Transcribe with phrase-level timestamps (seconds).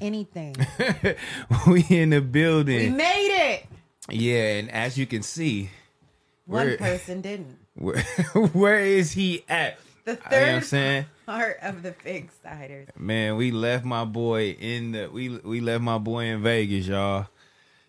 [0.00, 0.54] Anything.
[1.66, 2.90] we in the building.
[2.92, 3.66] we made it.
[4.10, 5.70] Yeah, and as you can see,
[6.46, 7.56] One Where- person didn't.
[7.74, 8.00] where,
[8.52, 9.78] where is he at?
[10.04, 11.06] The You know what I'm third saying?
[11.26, 12.88] part of the Big Siders.
[12.96, 17.26] Man, we left my boy in the we we left my boy in Vegas, y'all.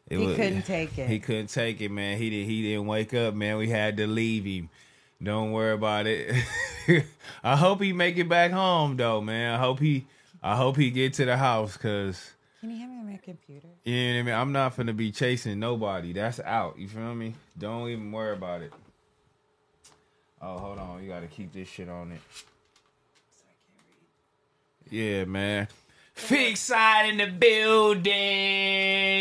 [0.08, 1.08] It He couldn't take it.
[1.08, 2.18] He couldn't take it, man.
[2.18, 3.58] He did he didn't wake up, man.
[3.58, 4.70] We had to leave him.
[5.24, 6.36] Don't worry about it.
[7.44, 9.54] I hope he make it back home though, man.
[9.56, 10.06] I hope he
[10.42, 13.68] I hope he get to the house cuz Can you hand me my computer?
[13.84, 14.36] you know what I mean?
[14.36, 16.14] I'm not gonna be chasing nobody.
[16.14, 16.78] That's out.
[16.78, 17.36] You feel me?
[17.58, 18.74] Don't even worry about it.
[20.42, 21.04] Oh, hold on.
[21.04, 22.22] You gotta keep this shit on it.
[24.90, 25.68] Yeah, man.
[26.20, 28.14] Fix side in the building.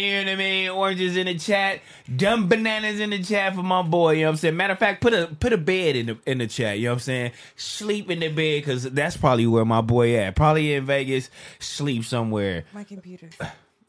[0.05, 0.69] You know what I mean?
[0.69, 1.81] Oranges in the chat.
[2.15, 4.13] Dumb bananas in the chat for my boy.
[4.15, 4.57] You know what I'm saying?
[4.57, 6.79] Matter of fact, put a put a bed in the in the chat.
[6.79, 7.33] You know what I'm saying?
[7.57, 10.37] Sleep in the bed because that's probably where my boy at.
[10.37, 11.31] Probably in Vegas.
[11.59, 12.65] Sleep somewhere.
[12.75, 13.31] My computer.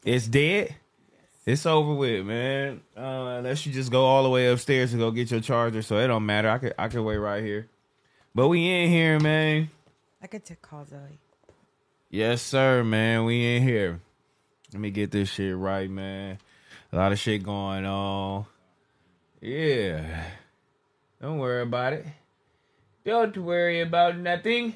[0.04, 0.76] It's dead.
[1.44, 2.80] It's over with, man.
[2.96, 5.98] Uh, unless you just go all the way upstairs and go get your charger, so
[5.98, 6.48] it don't matter.
[6.48, 7.68] I could I could wait right here.
[8.34, 9.70] But we in here, man.
[10.22, 11.19] I could take call Zoe.
[12.12, 13.24] Yes, sir, man.
[13.24, 14.00] We in here.
[14.72, 16.38] Let me get this shit right, man.
[16.92, 18.46] A lot of shit going on.
[19.40, 20.24] Yeah.
[21.22, 22.06] Don't worry about it.
[23.04, 24.74] Don't worry about nothing.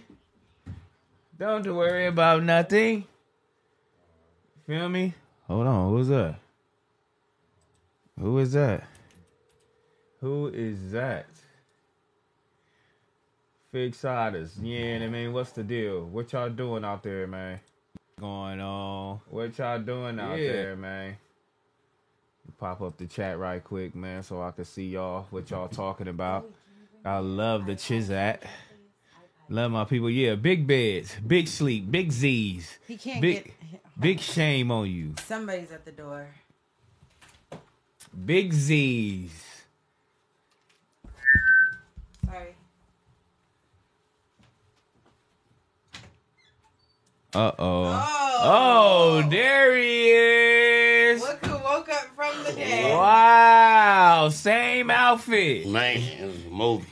[1.36, 3.04] Don't worry about nothing.
[4.68, 5.14] Feel me?
[5.48, 5.90] Hold on.
[5.90, 6.36] Who's that?
[8.16, 8.84] Who is that?
[10.20, 11.26] Who is that?
[13.74, 14.52] Fixators.
[14.62, 16.04] Yeah, I mean, what's the deal?
[16.04, 17.58] What y'all doing out there, man?
[18.20, 19.20] Going on?
[19.28, 20.52] What y'all doing out Yeah.
[20.52, 21.16] there, man?
[22.56, 26.06] Pop up the chat right quick, man, so I can see y'all what y'all talking
[26.06, 26.48] about.
[27.04, 28.42] I love the Chizat.
[29.48, 30.08] Love my people.
[30.08, 32.78] Yeah, big beds, big sleep, big Z's.
[32.86, 33.80] He can't big, get.
[33.98, 35.14] big shame on you.
[35.26, 36.28] Somebody's at the door.
[38.24, 39.66] Big Z's.
[42.24, 42.54] Sorry.
[47.34, 48.40] Uh oh.
[48.46, 49.28] Oh.
[49.28, 51.20] There he is.
[51.20, 52.92] Look who woke up from the dead.
[52.94, 55.66] Wow, same outfit.
[55.68, 56.86] Man, it was a movie.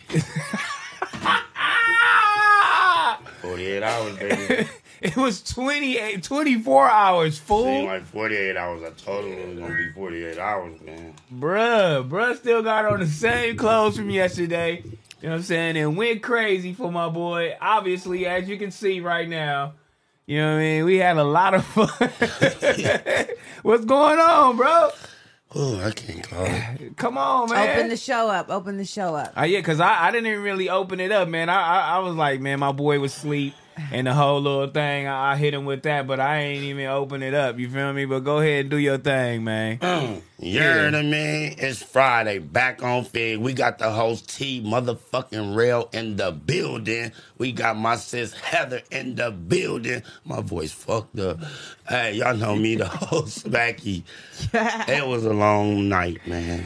[1.94, 3.20] Ah!
[3.42, 4.68] 48 hours, baby.
[5.02, 7.84] it was 28, 24 hours, Seemed fool.
[7.84, 8.82] like 48 hours.
[8.82, 11.14] I told him it was gonna be 48 hours, man.
[11.32, 14.82] Bruh, bruh still got on the same clothes from yesterday.
[14.84, 15.76] You know what I'm saying?
[15.76, 17.56] And went crazy for my boy.
[17.60, 19.74] Obviously, as you can see right now.
[20.26, 20.84] You know what I mean?
[20.84, 21.88] We had a lot of fun.
[23.62, 24.90] What's going on, bro?
[25.54, 26.48] Oh, I can't call.
[26.96, 27.76] Come on, man.
[27.76, 28.48] Open the show up.
[28.48, 29.32] Open the show up.
[29.36, 31.48] Uh, yeah, cause I, I didn't even really open it up, man.
[31.48, 33.54] I, I I was like, man, my boy was asleep,
[33.92, 36.86] and the whole little thing, I, I hit him with that, but I ain't even
[36.86, 37.58] open it up.
[37.58, 38.04] You feel me?
[38.04, 39.78] But go ahead and do your thing, man.
[39.78, 40.22] Mm.
[40.38, 41.54] You heard what I mean?
[41.58, 43.38] It's Friday, back on Figg.
[43.38, 47.12] We got the host T motherfucking Rail in the building.
[47.38, 50.02] We got my sis Heather in the building.
[50.24, 51.38] My voice fucked up.
[51.88, 54.02] Hey, y'all know me, the host Smacky.
[54.52, 56.64] it was a long night, man.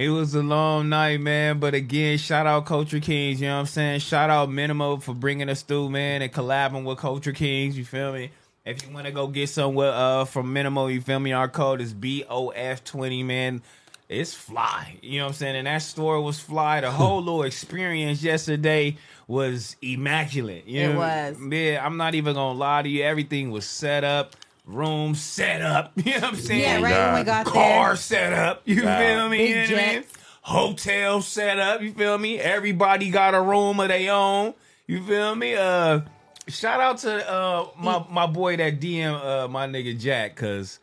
[0.00, 1.58] It was a long night, man.
[1.58, 3.38] But again, shout out Culture Kings.
[3.38, 4.00] You know what I'm saying?
[4.00, 7.76] Shout out Minimo for bringing us through, man, and collabing with Culture Kings.
[7.76, 8.30] You feel me?
[8.64, 11.32] If you want to go get somewhere uh, from Minimo, you feel me?
[11.32, 13.60] Our code is BOF20, man.
[14.08, 14.96] It's fly.
[15.02, 15.56] You know what I'm saying?
[15.56, 16.80] And that store was fly.
[16.80, 18.96] The whole little experience yesterday
[19.28, 20.66] was immaculate.
[20.66, 20.98] You It know?
[20.98, 21.36] was.
[21.52, 23.02] Yeah, I'm not even going to lie to you.
[23.02, 24.34] Everything was set up.
[24.66, 25.92] Room set up.
[26.04, 26.60] You know what I'm saying?
[26.60, 27.96] Yeah, right when we got car there.
[27.96, 28.62] set up.
[28.64, 28.98] You Wow.
[28.98, 29.38] feel me?
[29.38, 30.02] Big You know I mean?
[30.02, 30.14] jets.
[30.42, 31.82] Hotel set up.
[31.82, 32.38] You feel me?
[32.38, 34.54] Everybody got a room of their own.
[34.86, 35.54] You feel me?
[35.54, 36.00] Uh,
[36.48, 40.78] shout out to uh my my boy that DM uh my nigga Jack, cause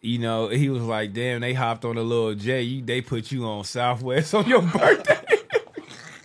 [0.00, 2.60] you know he was like, damn, they hopped on a little jet.
[2.60, 5.24] You they put you on Southwest on your birthday.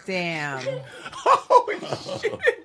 [0.06, 0.64] Damn.
[1.26, 2.63] oh shit!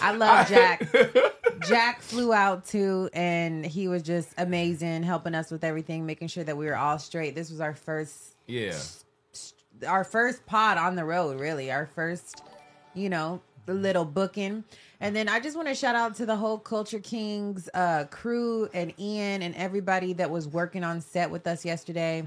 [0.00, 0.86] I love Jack.
[1.68, 6.44] Jack flew out too, and he was just amazing, helping us with everything, making sure
[6.44, 7.34] that we were all straight.
[7.34, 8.74] This was our first, Yeah.
[9.86, 12.42] our first pod on the road, really, our first,
[12.94, 14.64] you know, little booking.
[15.00, 18.68] And then I just want to shout out to the whole Culture Kings uh, crew
[18.72, 22.26] and Ian and everybody that was working on set with us yesterday.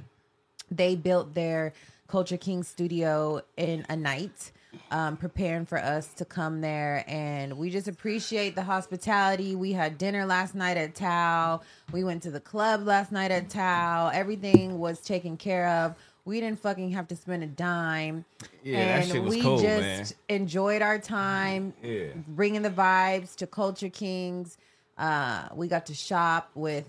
[0.69, 1.74] They built their
[2.07, 4.51] Culture King studio in a night,
[4.92, 7.04] um, preparing for us to come there.
[7.07, 9.56] And we just appreciate the hospitality.
[9.56, 11.62] We had dinner last night at Tao.
[11.92, 14.10] We went to the club last night at Tao.
[14.13, 15.95] Everything was taken care of.
[16.25, 18.25] We didn't fucking have to spend a dime.
[18.63, 20.06] Yeah, that and shit was we cool, just man.
[20.42, 22.10] enjoyed our time Yeah.
[22.27, 24.57] bringing the vibes to Culture Kings.
[24.98, 26.86] Uh, we got to shop with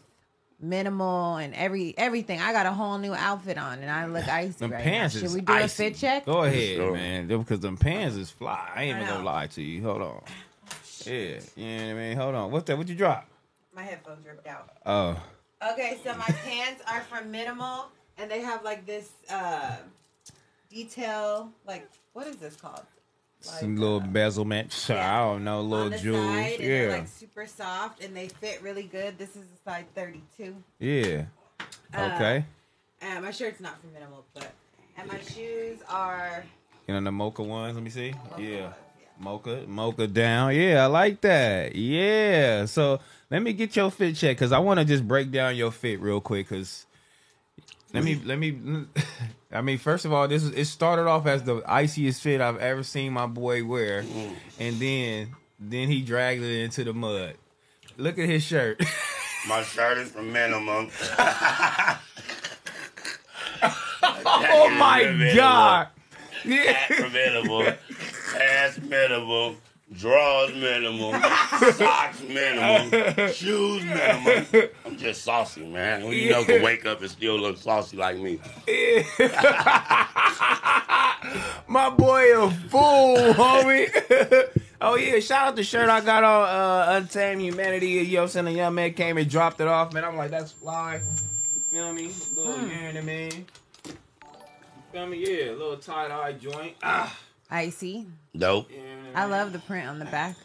[0.63, 2.41] minimal and every everything.
[2.41, 5.21] I got a whole new outfit on, and I look icy Them right pants now.
[5.23, 5.65] Should we do icy.
[5.65, 6.27] a fit check?
[6.27, 6.93] Go ahead, Sure.
[6.93, 7.27] man.
[7.27, 8.71] Because them pants is fly.
[8.75, 9.83] I ain't I even gonna lie to you.
[9.83, 10.23] Hold on.
[11.07, 12.17] Yeah, you know what I mean.
[12.17, 12.51] Hold on.
[12.51, 12.77] What's that?
[12.77, 13.27] What you drop?
[13.75, 14.69] My headphones ripped out.
[14.85, 15.17] Oh.
[15.73, 17.87] Okay, so my pants are from Minimal,
[18.19, 19.77] and they have like this uh
[20.71, 21.51] detail.
[21.67, 22.83] Like, what is this called?
[23.41, 24.89] Some little uh, bezelment.
[24.89, 25.15] yeah.
[25.23, 26.21] I don't know, little on the jewels.
[26.27, 29.17] side, and Yeah, like super soft, and they fit really good.
[29.19, 30.55] This is a size thirty-two.
[30.79, 31.25] yeah.
[31.95, 32.45] Uh, Okay.
[33.03, 34.53] Uh, my shirt's not for Minimal, but
[34.99, 36.45] and my shoes are.
[36.87, 37.75] You know the mocha ones.
[37.75, 38.13] Let me see.
[38.31, 38.63] Mocha yeah.
[38.63, 39.07] ones, yeah.
[39.25, 40.55] Mocha, mocha down.
[40.55, 41.75] Yeah, I like that.
[41.75, 42.67] Yeah.
[42.67, 45.71] So let me get your fit check because I want to just break down your
[45.71, 46.49] fit real quick.
[46.49, 46.85] Because
[47.95, 48.59] let me, let me.
[49.53, 52.59] I mean, first of all, this is it started off as the iciest fit I've
[52.59, 54.05] ever seen my boy wear,
[54.59, 57.35] and then then he dragged it into the mud.
[57.97, 58.83] Look at his shirt.
[59.49, 60.91] My shirt is from Minimum.
[64.27, 65.89] oh my god.
[66.45, 67.09] Yeah.
[67.13, 67.75] Minimum.
[68.39, 69.57] Ass Minimum.
[69.93, 71.21] Drawers minimum,
[71.75, 74.47] socks minimum, shoes minimum.
[74.87, 76.03] I'm just saucy, man.
[76.03, 78.39] Who you know can wake up and still look saucy like me?
[81.67, 83.91] My boy a fool, homie.
[84.81, 87.89] oh yeah, shout out the shirt I got on uh Untamed Humanity.
[87.89, 88.47] Yo, know what I'm saying?
[88.47, 90.05] A young man came and dropped it off, man.
[90.05, 91.01] I'm like, that's fly.
[91.53, 92.13] You feel me?
[92.37, 93.47] Little, you know what I mean?
[93.87, 93.93] You
[94.93, 95.19] feel me?
[95.19, 96.77] Yeah, little tie-dye joint.
[96.81, 97.13] Ah.
[97.51, 98.07] Icy.
[98.37, 98.71] Dope.
[98.71, 98.79] You
[99.15, 100.37] I love the print on the back.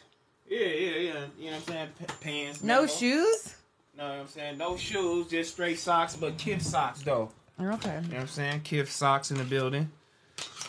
[0.50, 0.96] Yeah, yeah, yeah.
[0.98, 1.88] You know what I'm saying?
[2.00, 2.64] P- pants.
[2.64, 2.96] No minimal.
[2.96, 3.56] shoes.
[3.98, 4.58] No, I'm saying?
[4.58, 7.30] No shoes, just straight socks, but kid socks though.
[7.60, 7.66] Okay.
[7.68, 8.62] You know what I'm saying?
[8.62, 9.90] Kif socks in the building.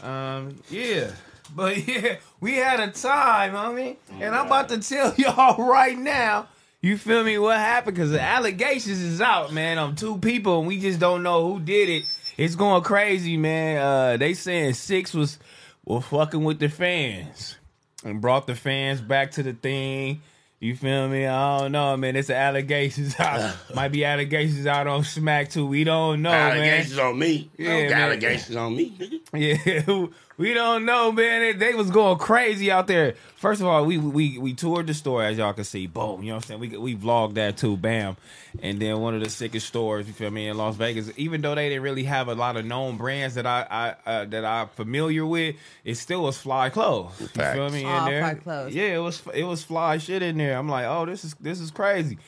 [0.02, 1.10] Um, yeah.
[1.54, 3.96] But yeah, we had a time, homie.
[4.20, 6.48] And I'm about to tell y'all right now,
[6.80, 7.96] you feel me, what happened?
[7.96, 11.60] Because the allegations is out, man, on two people, and we just don't know who
[11.60, 12.04] did it.
[12.36, 13.78] It's going crazy, man.
[13.78, 15.38] Uh, they saying Six was,
[15.86, 17.56] was fucking with the fans
[18.04, 20.20] and brought the fans back to the thing.
[20.58, 21.26] You feel me?
[21.26, 22.16] I don't know, man.
[22.16, 23.54] It's allegations out.
[23.74, 25.66] Might be allegations out on Smack too.
[25.66, 27.06] We don't know, allegations man.
[27.06, 27.50] on me.
[27.58, 29.20] Yeah, allegations on me.
[29.32, 29.80] Yeah,
[30.38, 31.40] we don't know, man.
[31.40, 33.14] They, they was going crazy out there.
[33.36, 35.86] First of all, we we we toured the store as y'all can see.
[35.86, 36.60] Boom, you know what I'm saying?
[36.60, 37.76] We we vlogged that too.
[37.76, 38.16] Bam,
[38.62, 40.06] and then one of the sickest stores.
[40.06, 41.10] You feel me in Las Vegas?
[41.16, 43.66] Even though they didn't really have a lot of known brands that I
[44.06, 47.12] I uh, that I'm familiar with, it still was fly clothes.
[47.20, 48.20] You feel me in All there?
[48.22, 48.74] fly clothes.
[48.74, 50.58] Yeah, it was it was fly shit in there.
[50.58, 52.18] I'm like, oh, this is this is crazy.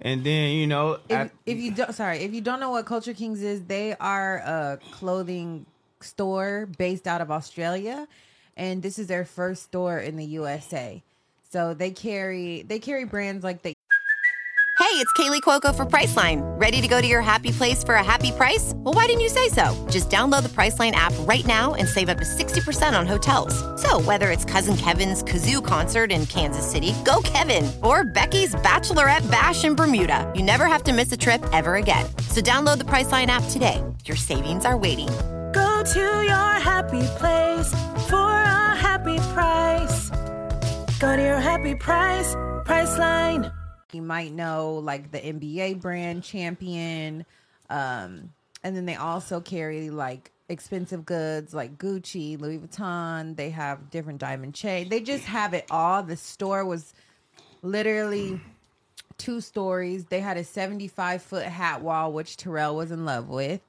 [0.00, 2.84] And then you know, if, at- if you don't sorry if you don't know what
[2.86, 5.64] culture kings is they are a clothing
[6.00, 8.06] store based out of australia
[8.56, 11.02] and this is their first store in the usa
[11.50, 13.72] so they carry they carry brands like the
[14.78, 16.42] Hey, it's Kaley Cuoco for Priceline.
[16.60, 18.72] Ready to go to your happy place for a happy price?
[18.76, 19.74] Well, why didn't you say so?
[19.90, 23.54] Just download the Priceline app right now and save up to 60% on hotels.
[23.80, 29.28] So, whether it's Cousin Kevin's Kazoo concert in Kansas City, go Kevin, or Becky's Bachelorette
[29.30, 32.04] Bash in Bermuda, you never have to miss a trip ever again.
[32.28, 33.82] So, download the Priceline app today.
[34.04, 35.08] Your savings are waiting.
[35.92, 37.70] To your happy place
[38.08, 40.10] for a happy price.
[40.98, 43.52] Go to your happy price, Priceline.
[43.92, 47.24] you might know like the nba brand champion
[47.70, 48.30] um
[48.64, 54.18] and then they also carry like expensive goods like gucci louis vuitton they have different
[54.18, 56.92] diamond chain they just have it all the store was
[57.62, 58.40] literally
[59.18, 60.04] two stories.
[60.06, 63.60] They had a 75 foot hat wall, which Terrell was in love with.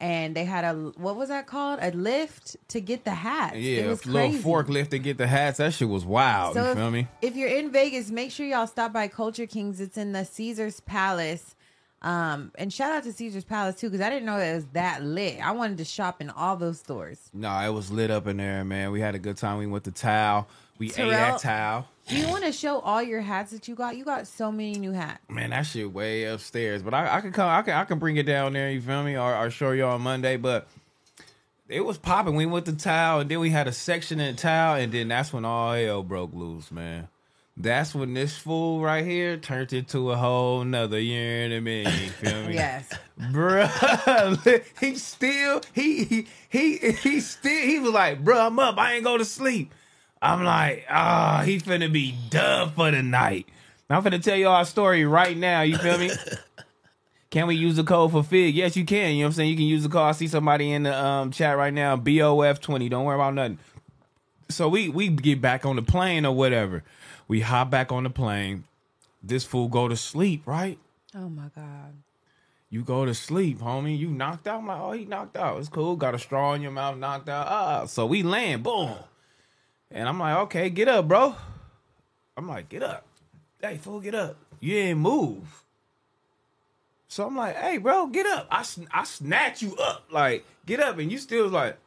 [0.00, 1.78] And they had a, what was that called?
[1.80, 3.56] A lift to get the hats.
[3.56, 5.58] yeah, it a little forklift to get the hats.
[5.58, 6.54] That shit was wild.
[6.54, 7.08] So you if, feel me?
[7.22, 9.80] if you're in Vegas, make sure y'all stop by Culture Kings.
[9.80, 11.54] It's in the Caesar's Palace.
[12.02, 15.02] Um, and shout out to Caesar's Palace too, because I didn't know it was that
[15.02, 15.40] lit.
[15.40, 17.30] I wanted to shop in all those stores.
[17.32, 18.90] No, it was lit up in there, man.
[18.90, 19.58] We had a good time.
[19.58, 20.46] We went to Tao.
[20.76, 21.86] We ate at Tao.
[22.08, 23.96] Do you want to show all your hats that you got?
[23.96, 25.20] You got so many new hats.
[25.28, 26.82] Man, that shit way upstairs.
[26.82, 27.48] But I, I can come.
[27.48, 27.74] I can.
[27.74, 28.70] I can bring it down there.
[28.70, 29.16] You feel me?
[29.16, 30.36] Or, or show you on Monday.
[30.36, 30.68] But
[31.68, 32.36] it was popping.
[32.36, 35.32] We went to Tao, and then we had a section in Tao, and then that's
[35.32, 37.08] when all hell broke loose, man.
[37.56, 41.92] That's when this fool right here turned into a whole nother year a million.
[42.02, 42.54] You feel me?
[42.54, 42.92] Yes.
[43.18, 48.76] Bruh, he still he he he he still he was like, bruh, I'm up.
[48.76, 49.72] I ain't go to sleep.
[50.24, 53.46] I'm like, ah, he finna be done for the night.
[53.90, 55.60] I'm finna tell y'all a story right now.
[55.60, 56.10] You feel me?
[57.30, 58.54] Can we use the code for Figg?
[58.54, 59.10] Yes, you can.
[59.10, 59.50] You know what I'm saying?
[59.50, 60.02] You can use the code.
[60.02, 61.96] I see somebody in the um, chat right now.
[61.96, 62.88] BOF20.
[62.88, 63.58] Don't worry about nothing.
[64.50, 66.84] So we we get back on the plane or whatever.
[67.26, 68.64] We hop back on the plane.
[69.20, 70.78] This fool go to sleep, right?
[71.12, 71.94] Oh my God.
[72.70, 73.98] You go to sleep, homie.
[73.98, 74.60] You knocked out.
[74.60, 75.58] I'm like, oh, he knocked out.
[75.58, 75.96] It's cool.
[75.96, 77.48] Got a straw in your mouth, knocked out.
[77.48, 78.94] Ah, so we land, boom.
[79.94, 81.34] And I'm like, okay, get up, bro.
[82.36, 83.06] I'm like, get up.
[83.62, 84.36] Hey, fool, get up.
[84.60, 85.62] You ain't move.
[87.08, 88.48] So I'm like, hey, bro, get up.
[88.50, 90.04] I, sn- I snatch you up.
[90.10, 90.98] Like, get up.
[90.98, 91.78] And you still like,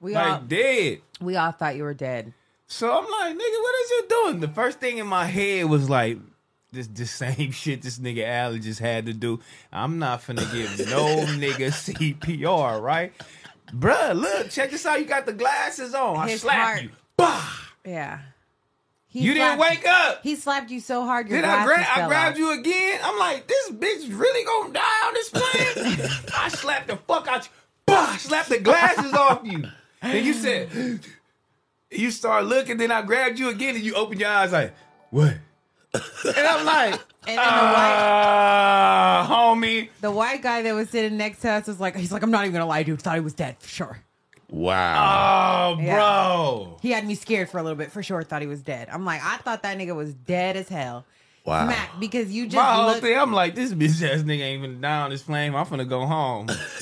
[0.00, 1.00] We like all dead.
[1.20, 2.32] we all thought you were dead.
[2.66, 4.40] So I'm like, nigga, what is you doing?
[4.40, 6.18] The first thing in my head was like,
[6.72, 9.38] this the same shit this nigga Allen just had to do.
[9.72, 13.12] I'm not finna give no nigga CPR, right?
[13.72, 14.98] Bruh, look, check this out.
[14.98, 16.16] You got the glasses on.
[16.16, 16.90] I His slapped heart- you.
[17.22, 17.48] Bah!
[17.84, 18.18] Yeah.
[19.06, 20.20] He You didn't wake up.
[20.22, 22.38] He slapped you so hard your Then I, gra- I grabbed off.
[22.38, 23.00] you again.
[23.04, 26.10] I'm like, this bitch really gonna die on this plane?
[26.36, 27.50] I slapped the fuck out you.
[27.86, 28.16] Bah!
[28.18, 29.64] Slapped the glasses off you.
[30.00, 31.00] And you said,
[31.90, 34.74] you start looking, then I grabbed you again and you open your eyes like,
[35.10, 35.34] what?
[35.94, 36.94] And I'm like,
[37.26, 39.90] And then the white ah, homie.
[40.00, 42.44] the white guy that was sitting next to us was like, he's like, I'm not
[42.44, 43.02] even gonna lie, dude.
[43.02, 43.98] Thought he was dead for sure.
[44.52, 45.74] Wow.
[45.76, 45.94] Oh, Yeah.
[45.96, 46.76] bro.
[46.82, 47.90] He had me scared for a little bit.
[47.90, 48.88] For sure, thought he was dead.
[48.92, 51.04] I'm like, I thought that nigga was dead as hell.
[51.44, 51.64] Wow.
[51.66, 54.62] Smack because you just My whole look, thing, I'm like, this bitch ass nigga ain't
[54.62, 55.56] even down this flame.
[55.56, 56.46] I'm finna go home.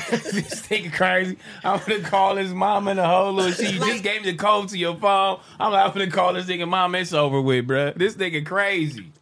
[0.00, 1.36] this nigga crazy.
[1.62, 3.74] I'm gonna call his mom and the whole little shit.
[3.74, 5.40] You just gave me the code to your phone.
[5.60, 6.94] I'm like, I'm gonna call this nigga mom.
[6.94, 7.94] It's over with, bruh.
[7.96, 9.12] This nigga crazy,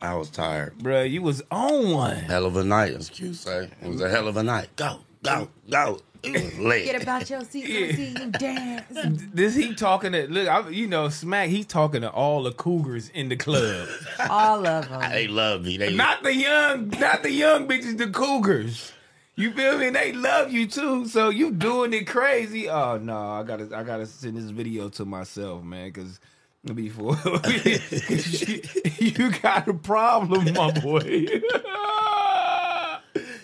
[0.00, 0.76] I was tired.
[0.78, 1.08] bruh.
[1.08, 2.16] You was on one.
[2.16, 3.70] Hell of a night, as Q say.
[3.82, 4.68] It was a hell of a night.
[4.76, 6.00] Go, go, go.
[6.22, 6.84] It was lit.
[6.84, 7.96] get about your seat, Yeah.
[7.96, 8.84] see you dance.
[9.34, 11.48] This he talking to look, I, you know, smack.
[11.48, 13.88] He talking to all the cougars in the club,
[14.30, 15.10] All of them.
[15.10, 15.76] They love me.
[15.78, 18.92] They not the young, not the young bitches, the cougars.
[19.34, 19.88] You feel me?
[19.90, 21.06] They love you too.
[21.08, 22.68] So you doing it crazy.
[22.68, 26.20] Oh no, I gotta I gotta send this video to myself, man, because
[26.74, 27.16] before
[27.48, 28.60] you,
[28.98, 31.26] you got a problem, my boy.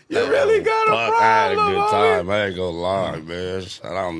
[0.08, 1.20] You really got a problem.
[1.20, 2.30] I had a good time.
[2.30, 3.62] I ain't gonna lie, man.
[3.62, 4.10] Shout out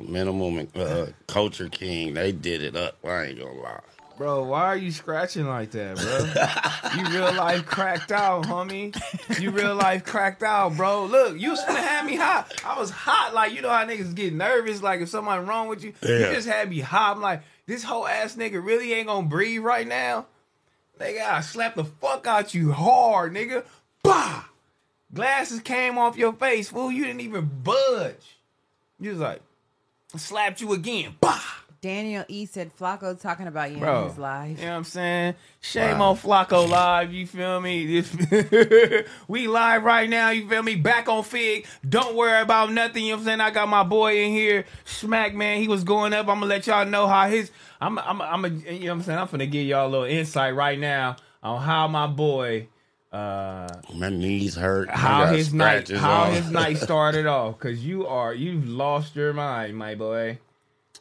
[0.00, 2.14] Minimum uh, Culture King.
[2.14, 2.98] They did it up.
[3.04, 3.80] I ain't gonna lie.
[4.18, 6.98] Bro, why are you scratching like that, bro?
[6.98, 8.92] you real life cracked out, homie.
[9.40, 11.04] You real life cracked out, bro.
[11.04, 12.52] Look, you was finna have me hot.
[12.64, 15.84] I was hot, like you know how niggas get nervous, like if something wrong with
[15.84, 15.92] you.
[16.02, 17.14] You just had me hot.
[17.14, 20.26] I'm like, this whole ass nigga really ain't gonna breathe right now.
[20.98, 23.64] Nigga, I slapped the fuck out you hard, nigga.
[24.02, 24.46] Bah!
[25.12, 26.92] Glasses came off your face, fool.
[26.92, 28.38] You didn't even budge.
[29.00, 29.40] You was like,
[30.16, 31.16] slapped you again.
[31.20, 31.40] Bah!
[31.80, 34.50] Daniel E said Flacco talking about you Bro, in his live.
[34.50, 35.34] You know what I'm saying?
[35.60, 38.02] Shame on Flacco Live, you feel me?
[39.28, 40.74] We live right now, you feel me?
[40.74, 41.66] Back on Figg.
[41.88, 43.40] Don't worry about nothing, you know what I'm saying?
[43.40, 45.60] I got my boy in here, Smack Man.
[45.60, 46.26] He was going up.
[46.26, 49.02] I'm gonna let y'all know how his I'm I'm I'm a, you know what I'm
[49.02, 49.18] saying?
[49.20, 52.66] I'm gonna give y'all a little insight right now on how my boy
[53.12, 54.90] uh My knees hurt.
[54.90, 56.32] How his night how on.
[56.34, 60.38] his night started off cuz you are you've lost your mind, my boy.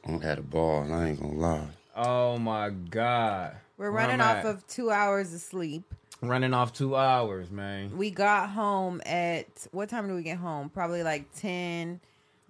[0.08, 0.92] I had a ball.
[0.94, 1.68] I ain't gonna lie.
[1.96, 3.58] Oh my god.
[3.78, 5.84] We're Where running off of two hours of sleep.
[6.22, 7.96] running off 2 hours, man.
[7.96, 10.70] We got home at what time do we get home?
[10.70, 12.00] Probably like ten.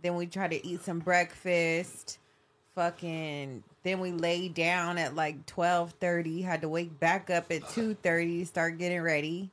[0.03, 2.19] Then we try to eat some breakfast.
[2.75, 3.63] Fucking.
[3.87, 6.41] Then we lay down at like twelve thirty.
[6.41, 7.67] Had to wake back up at uh.
[7.67, 8.43] two thirty.
[8.43, 9.49] Start getting ready.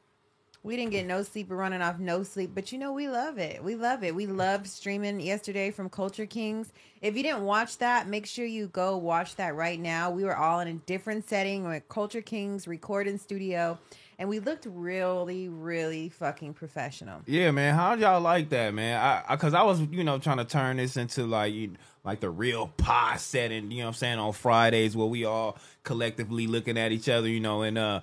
[0.64, 1.50] We didn't get no sleep.
[1.50, 3.62] We're running off no sleep, but you know we love it.
[3.62, 4.14] We love it.
[4.14, 6.72] We loved streaming yesterday from Culture Kings.
[7.00, 10.10] If you didn't watch that, make sure you go watch that right now.
[10.10, 13.78] We were all in a different setting with Culture Kings recording studio,
[14.18, 17.20] and we looked really, really fucking professional.
[17.26, 17.74] Yeah, man.
[17.74, 18.98] How'd y'all like that, man?
[19.00, 21.74] I, I cause I was, you know, trying to turn this into like you
[22.04, 25.58] like the real pie setting, you know what I'm saying, on Fridays where we all
[25.82, 28.00] collectively looking at each other, you know, and uh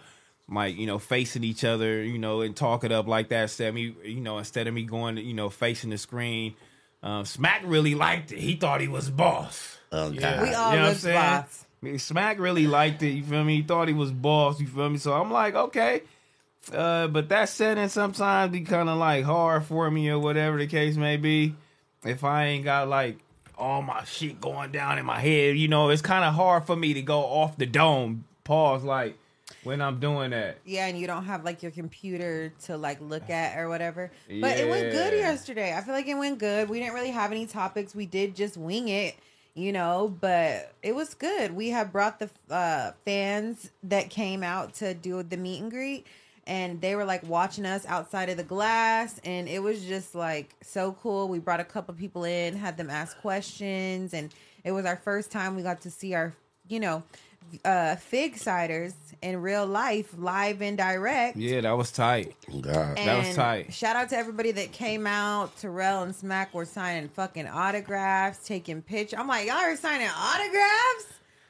[0.49, 3.43] like, you know, facing each other, you know, and talk it up like that.
[3.43, 6.55] Instead me, you know, instead of me going, you know, facing the screen.
[7.03, 8.39] Um, Smack really liked it.
[8.39, 9.77] He thought he was boss.
[9.91, 10.41] Oh God.
[10.41, 11.15] We all You know what I'm saying?
[11.15, 11.65] boss.
[11.81, 13.11] I mean, Smack really liked it.
[13.11, 13.57] You feel me?
[13.57, 14.59] He thought he was boss.
[14.59, 14.97] You feel me?
[14.97, 16.03] So I'm like, okay.
[16.71, 20.67] Uh, but that setting sometimes be kind of like hard for me or whatever the
[20.67, 21.55] case may be.
[22.03, 23.17] If I ain't got like
[23.61, 26.75] all my shit going down in my head, you know, it's kind of hard for
[26.75, 28.25] me to go off the dome.
[28.43, 29.17] Pause, like
[29.63, 30.57] when I'm doing that.
[30.65, 34.11] Yeah, and you don't have like your computer to like look at or whatever.
[34.27, 35.75] But it went good yesterday.
[35.75, 36.69] I feel like it went good.
[36.69, 37.93] We didn't really have any topics.
[37.93, 39.15] We did just wing it,
[39.53, 41.55] you know, but it was good.
[41.55, 46.07] We have brought the uh, fans that came out to do the meet and greet.
[46.51, 50.53] And they were like watching us outside of the glass, and it was just like
[50.61, 51.29] so cool.
[51.29, 54.33] We brought a couple people in, had them ask questions, and
[54.65, 56.33] it was our first time we got to see our,
[56.67, 57.03] you know,
[57.65, 62.35] uh fig ciders in real life live and direct Yeah, that was tight.
[62.49, 62.95] God.
[62.97, 63.73] that was tight.
[63.73, 68.81] shout out to everybody that came out terrell and smack were signing fucking autographs taking
[68.81, 71.05] pictures i'm like y'all are signing autographs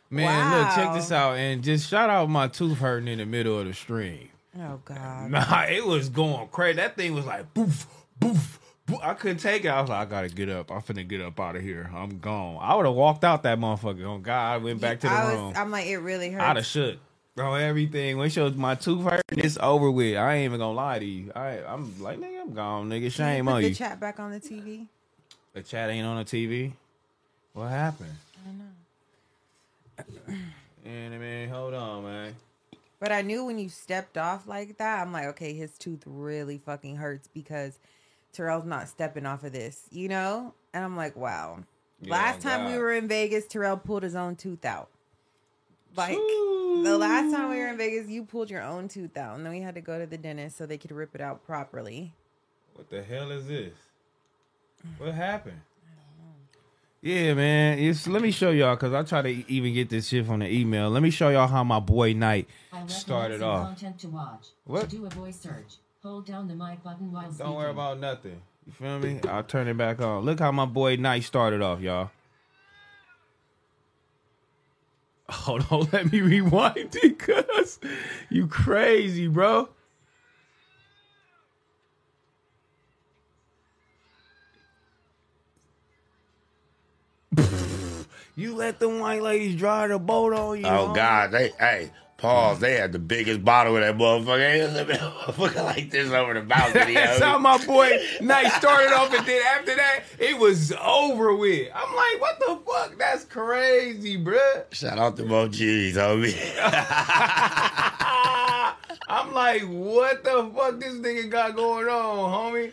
[0.09, 1.37] Man, look, check this out.
[1.37, 4.27] And just shout out my tooth hurting in the middle of the stream.
[4.59, 6.77] Oh god Nah, it was going crazy.
[6.77, 7.87] That thing was like boof,
[8.19, 8.99] boof, boof.
[9.01, 9.69] I couldn't take it.
[9.69, 10.71] I was like, I gotta get up.
[10.71, 11.89] I'm finna get up out of here.
[11.93, 12.57] I'm gone.
[12.61, 14.03] I would have walked out that motherfucker.
[14.05, 15.47] Oh God, I went back to the I room.
[15.49, 16.41] was i'm like it really hurt.
[16.41, 16.97] I'd have shook.
[17.35, 18.17] Bro, everything.
[18.17, 20.17] When shows my tooth hurt, it's over with.
[20.17, 21.31] I ain't even gonna lie to you.
[21.33, 23.09] I, I'm like, nigga, I'm gone, nigga.
[23.11, 23.75] Shame on the you.
[23.75, 24.87] chat back on the tv
[25.53, 26.71] the chat ain't on the TV.
[27.53, 28.15] What happened?
[28.37, 28.57] I don't
[30.27, 30.35] know.
[30.85, 32.35] And I mean, hold on, man.
[33.01, 36.57] But i knew when you stepped off like that i'm like okay his tooth really
[36.57, 37.77] fucking hurts because
[38.31, 41.59] terrell's not stepping off of this you know and i'm like wow
[42.01, 44.87] Yeah, last time we were in vegas terrell pulled his own tooth out
[45.97, 49.45] like The last time we were in Vegas, you pulled your own tooth out, and
[49.45, 52.13] then we had to go to the dentist so they could rip it out properly.
[52.75, 53.73] What the hell is this?
[54.97, 55.59] What happened?
[57.01, 57.79] Yeah, man.
[57.79, 60.47] It's let me show y'all because I try to even get this shit from the
[60.47, 60.89] email.
[60.89, 62.47] Let me show y'all how my boy Knight
[62.87, 63.69] started off.
[63.69, 64.47] Content to watch.
[64.65, 64.89] What?
[64.89, 68.39] To do a voice search, hold down the mic button while Don't worry about nothing.
[68.67, 69.19] You feel me?
[69.27, 70.23] I'll turn it back on.
[70.25, 72.11] Look how my boy Knight started off, y'all.
[75.31, 77.79] Hold on, let me rewind it, cuz
[78.29, 79.69] you crazy, bro.
[88.41, 90.65] You let them white ladies drive the boat on you.
[90.65, 90.95] Oh homie.
[90.95, 92.59] God, they hey, pause.
[92.59, 94.87] They had the biggest bottle of that motherfucker.
[94.87, 96.93] They motherfucker like this over the balcony.
[96.95, 101.69] That's how my boy Knight started off, and then after that, it was over with.
[101.75, 102.97] I'm like, what the fuck?
[102.97, 104.73] That's crazy, bruh.
[104.73, 106.35] Shout out to Mo G's, homie.
[109.07, 112.71] I'm like, what the fuck this nigga got going on, homie?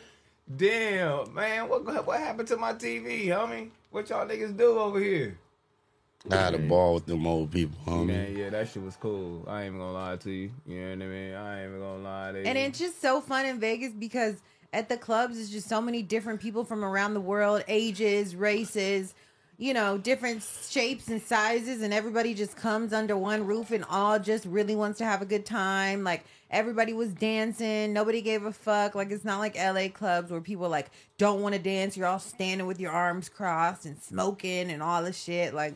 [0.56, 3.68] Damn, man, what what happened to my TV, homie?
[3.90, 5.36] What y'all niggas do over here?
[6.30, 8.06] I had a ball with them old people, homie.
[8.06, 9.44] Man, yeah, that shit was cool.
[9.48, 10.50] I ain't even gonna lie to you.
[10.66, 11.34] You know what I mean?
[11.34, 12.44] I ain't even gonna lie to you.
[12.44, 16.02] And it's just so fun in Vegas because at the clubs, it's just so many
[16.02, 19.14] different people from around the world, ages, races,
[19.56, 24.18] you know, different shapes and sizes, and everybody just comes under one roof and all
[24.18, 26.04] just really wants to have a good time.
[26.04, 28.94] Like everybody was dancing, nobody gave a fuck.
[28.94, 31.96] Like it's not like LA clubs where people like don't want to dance.
[31.96, 35.54] You're all standing with your arms crossed and smoking and all this shit.
[35.54, 35.74] Like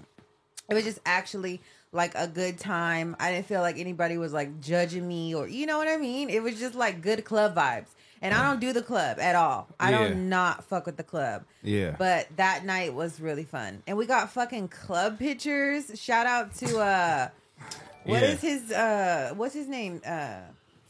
[0.72, 1.60] it was just actually
[1.92, 3.14] like a good time.
[3.20, 6.30] I didn't feel like anybody was like judging me or you know what I mean.
[6.30, 7.88] It was just like good club vibes.
[8.24, 9.66] And I don't do the club at all.
[9.80, 9.98] I Yeah.
[9.98, 11.42] don't not fuck with the club.
[11.62, 11.96] Yeah.
[11.98, 13.82] But that night was really fun.
[13.86, 15.90] And we got fucking club pictures.
[16.00, 17.28] Shout out to uh
[18.04, 18.28] what Yeah.
[18.28, 20.00] is his uh what's his name?
[20.06, 20.36] Uh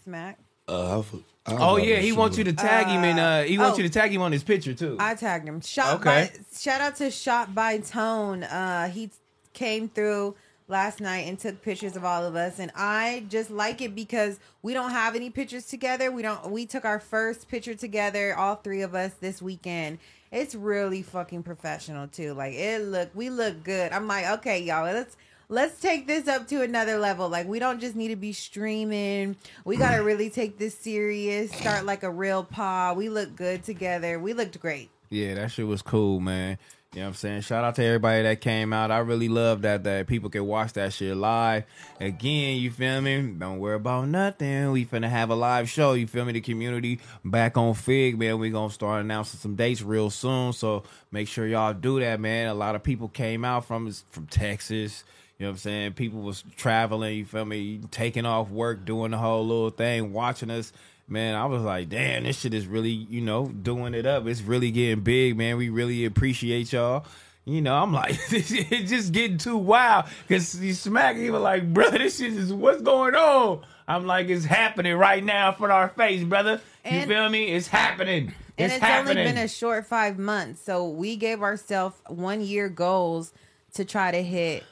[0.04, 0.38] Smack.
[0.68, 1.14] Uh, I f-
[1.46, 2.18] I Oh yeah, he shit.
[2.18, 3.82] wants you to tag him and uh he wants oh.
[3.82, 4.96] you to tag him on his picture too.
[5.00, 5.60] I tagged him.
[5.60, 6.30] Shot Okay.
[6.34, 8.42] by shout out to Shot by Tone.
[8.44, 9.10] Uh he
[9.52, 10.34] came through
[10.68, 14.40] last night and took pictures of all of us and I just like it because
[14.62, 16.10] we don't have any pictures together.
[16.10, 19.98] We don't we took our first picture together, all three of us this weekend.
[20.30, 22.34] It's really fucking professional too.
[22.34, 23.92] Like it look we look good.
[23.92, 25.16] I'm like, okay, y'all, let's
[25.52, 27.28] let's take this up to another level.
[27.28, 29.36] Like we don't just need to be streaming.
[29.64, 31.52] We got to really take this serious.
[31.52, 32.96] Start like a real pod.
[32.96, 34.18] We look good together.
[34.18, 34.90] We looked great.
[35.10, 36.56] Yeah, that shit was cool, man.
[36.94, 37.40] You know what I'm saying?
[37.40, 38.90] Shout out to everybody that came out.
[38.90, 41.64] I really love that that people can watch that shit live.
[41.98, 43.32] Again, you feel me?
[43.38, 44.72] Don't worry about nothing.
[44.72, 45.94] We finna have a live show.
[45.94, 46.34] You feel me?
[46.34, 48.38] The community back on Figg, man.
[48.38, 50.52] We gonna start announcing some dates real soon.
[50.52, 52.48] So make sure y'all do that, man.
[52.48, 55.02] A lot of people came out from from Texas.
[55.38, 55.92] You know what I'm saying?
[55.94, 60.50] People was traveling, you feel me, taking off work, doing the whole little thing, watching
[60.50, 60.74] us.
[61.08, 64.26] Man, I was like, damn, this shit is really, you know, doing it up.
[64.26, 65.56] It's really getting big, man.
[65.58, 67.04] We really appreciate y'all.
[67.44, 70.06] You know, I'm like, it's just getting too wild.
[70.28, 73.62] Cause you smack, he was like, brother, this shit is what's going on.
[73.88, 76.60] I'm like, it's happening right now in front of our face, brother.
[76.84, 77.48] You And- feel me?
[77.48, 78.32] It's happening.
[78.58, 79.18] And It's, it's, happening.
[79.18, 80.62] only been a short five months.
[80.62, 83.32] So we gave ourselves one year goals
[83.74, 84.62] to try to hit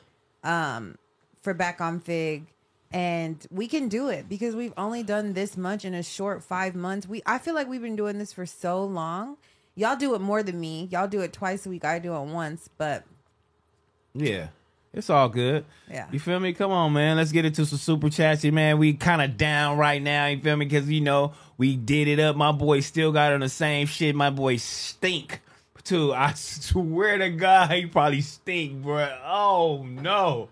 [0.45, 0.97] um,
[1.43, 2.47] for back on Figg.
[2.93, 6.75] And we can do it because we've only done this much in a short five
[6.75, 7.07] months.
[7.07, 9.37] We I feel like we've been doing this for so long.
[9.77, 10.89] Y'all do it more than me.
[10.91, 11.85] Y'all do it twice a week.
[11.85, 13.05] I do it once, but
[14.15, 14.49] Yeah.
[14.93, 15.65] It's all good.
[15.89, 16.09] Yeah.
[16.11, 16.53] You feel me?
[16.53, 17.17] Come on, man.
[17.17, 18.79] Let's get into some super chats man.
[18.79, 20.27] We kind of down right now.
[20.27, 20.67] You feel me?
[20.67, 22.35] Because, you know, we did it up.
[22.35, 24.17] My boy still got on the same shit.
[24.17, 25.43] My boy stink,
[25.85, 26.13] too.
[26.13, 29.17] I swear to God, he probably stink, bro.
[29.25, 30.49] Oh, no.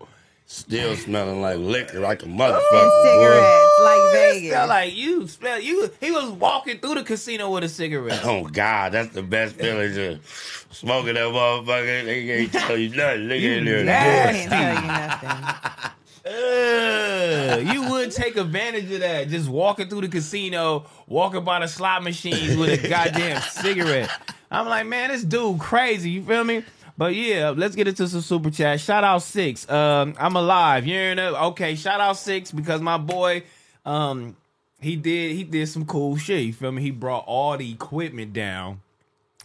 [0.51, 2.71] Still smelling like liquor, like a and motherfucker.
[2.71, 3.03] boy.
[3.03, 4.49] cigarettes like Vegas.
[4.49, 5.91] Smell like you smell you.
[5.99, 8.21] He was walking through the casino with a cigarette.
[8.23, 9.93] Oh God, that's the best feeling.
[9.93, 12.03] Just smoking that motherfucker.
[12.05, 13.27] They ain't tell you nothing.
[13.27, 13.83] Nigga in there.
[13.83, 15.91] I can't tell you nothing.
[16.25, 19.29] Ugh, you would take advantage of that.
[19.29, 24.09] Just walking through the casino, walking by the slot machines with a goddamn cigarette.
[24.49, 26.09] I'm like, man, this dude crazy.
[26.09, 26.63] You feel me?
[26.99, 28.81] But yeah, let's get into some super chat.
[28.81, 29.69] Shout out six.
[29.69, 30.85] Um, I'm alive.
[30.85, 31.75] You're in a, okay.
[31.75, 33.43] Shout out six because my boy,
[33.85, 34.35] um,
[34.81, 36.41] he did he did some cool shit.
[36.41, 36.81] You feel me?
[36.81, 38.81] He brought all the equipment down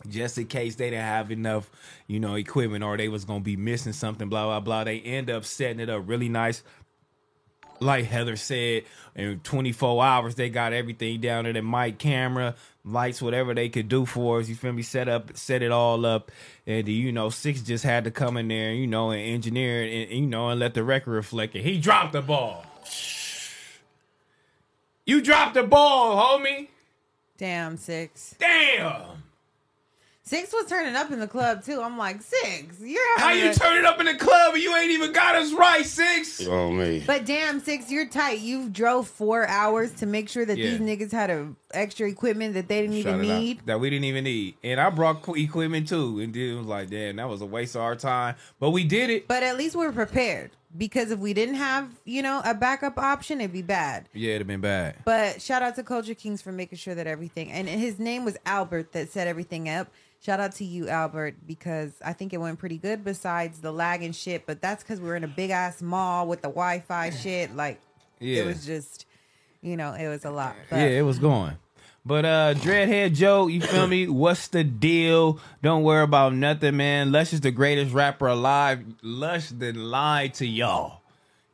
[0.08, 1.70] just in case they didn't have enough,
[2.08, 4.82] you know, equipment or they was gonna be missing something, blah blah blah.
[4.82, 6.64] They end up setting it up really nice.
[7.78, 8.82] Like Heather said,
[9.14, 13.88] in 24 hours they got everything down there, the mic, camera, lights, whatever they could
[13.88, 14.48] do for us.
[14.48, 14.82] You feel me?
[14.82, 16.30] Set up, set it all up,
[16.66, 20.10] and you know, six just had to come in there, you know, and engineer it,
[20.10, 21.62] and you know, and let the record reflect it.
[21.62, 22.64] He dropped the ball.
[25.06, 26.68] You dropped the ball, homie.
[27.36, 28.34] Damn, six.
[28.38, 29.23] Damn.
[30.26, 31.82] Six was turning up in the club too.
[31.82, 34.74] I'm like, six, you're How you a- turn it up in the club and you
[34.74, 36.40] ain't even got us right, six?
[36.46, 37.04] Oh me.
[37.06, 38.38] But damn, six, you're tight.
[38.40, 40.70] You drove four hours to make sure that Yeah.
[40.70, 43.38] these niggas had a extra equipment that they didn't even Shout it out.
[43.42, 43.60] need.
[43.66, 46.66] that we didn't even need, and I brought qu- equipment too, and then it was
[46.66, 49.28] like, damn, that was a waste of our time, but we did it.
[49.28, 53.40] But at least we're prepared because if we didn't have, you know, a backup option,
[53.40, 54.08] it'd be bad.
[54.12, 54.96] Yeah, it'd have been bad.
[55.04, 58.36] But shout out to Culture Kings for making sure that everything, and his name was
[58.46, 59.88] Albert that set everything up.
[60.20, 64.02] Shout out to you, Albert, because I think it went pretty good besides the lag
[64.02, 64.46] and shit.
[64.46, 67.54] But that's because we're in a big ass mall with the Wi Fi shit.
[67.54, 67.78] Like,
[68.20, 68.42] Yeah.
[68.42, 69.04] it was just,
[69.60, 70.56] you know, it was a lot.
[70.70, 71.58] But yeah, it was going.
[72.06, 74.08] But uh Dreadhead Joe, you feel me?
[74.08, 75.38] What's the deal?
[75.62, 77.12] Don't worry about nothing, man.
[77.12, 78.84] Lush is the greatest rapper alive.
[79.02, 81.00] Lush then lied to y'all.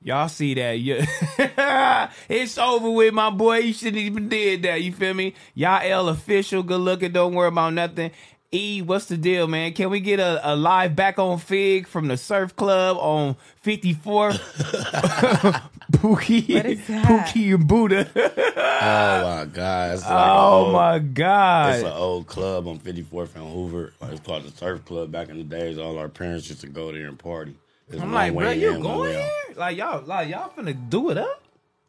[0.02, 0.80] Y'all see that?
[0.80, 1.04] Yeah.
[2.28, 3.58] it's over with, my boy.
[3.58, 4.82] You shouldn't even did that.
[4.82, 5.34] You feel me?
[5.54, 7.12] Y'all L official, good looking.
[7.12, 8.10] Don't worry about nothing.
[8.52, 9.72] E, what's the deal, man?
[9.74, 14.30] Can we get a, a live back on Figg from the Surf Club on 54?
[15.92, 17.04] Pookie, What is that?
[17.06, 18.10] Pookie and Buddha.
[18.16, 19.94] Oh my god!
[19.94, 21.74] It's like oh old- my god!
[21.74, 23.92] It's an old club on 54th and Hoover.
[24.02, 25.12] It's called the Surf Club.
[25.12, 27.54] Back in the days, all our parents used to go there and party.
[27.88, 29.30] It's I'm like, bro, you going here?
[29.56, 31.42] Like y'all, like y'all finna do it up?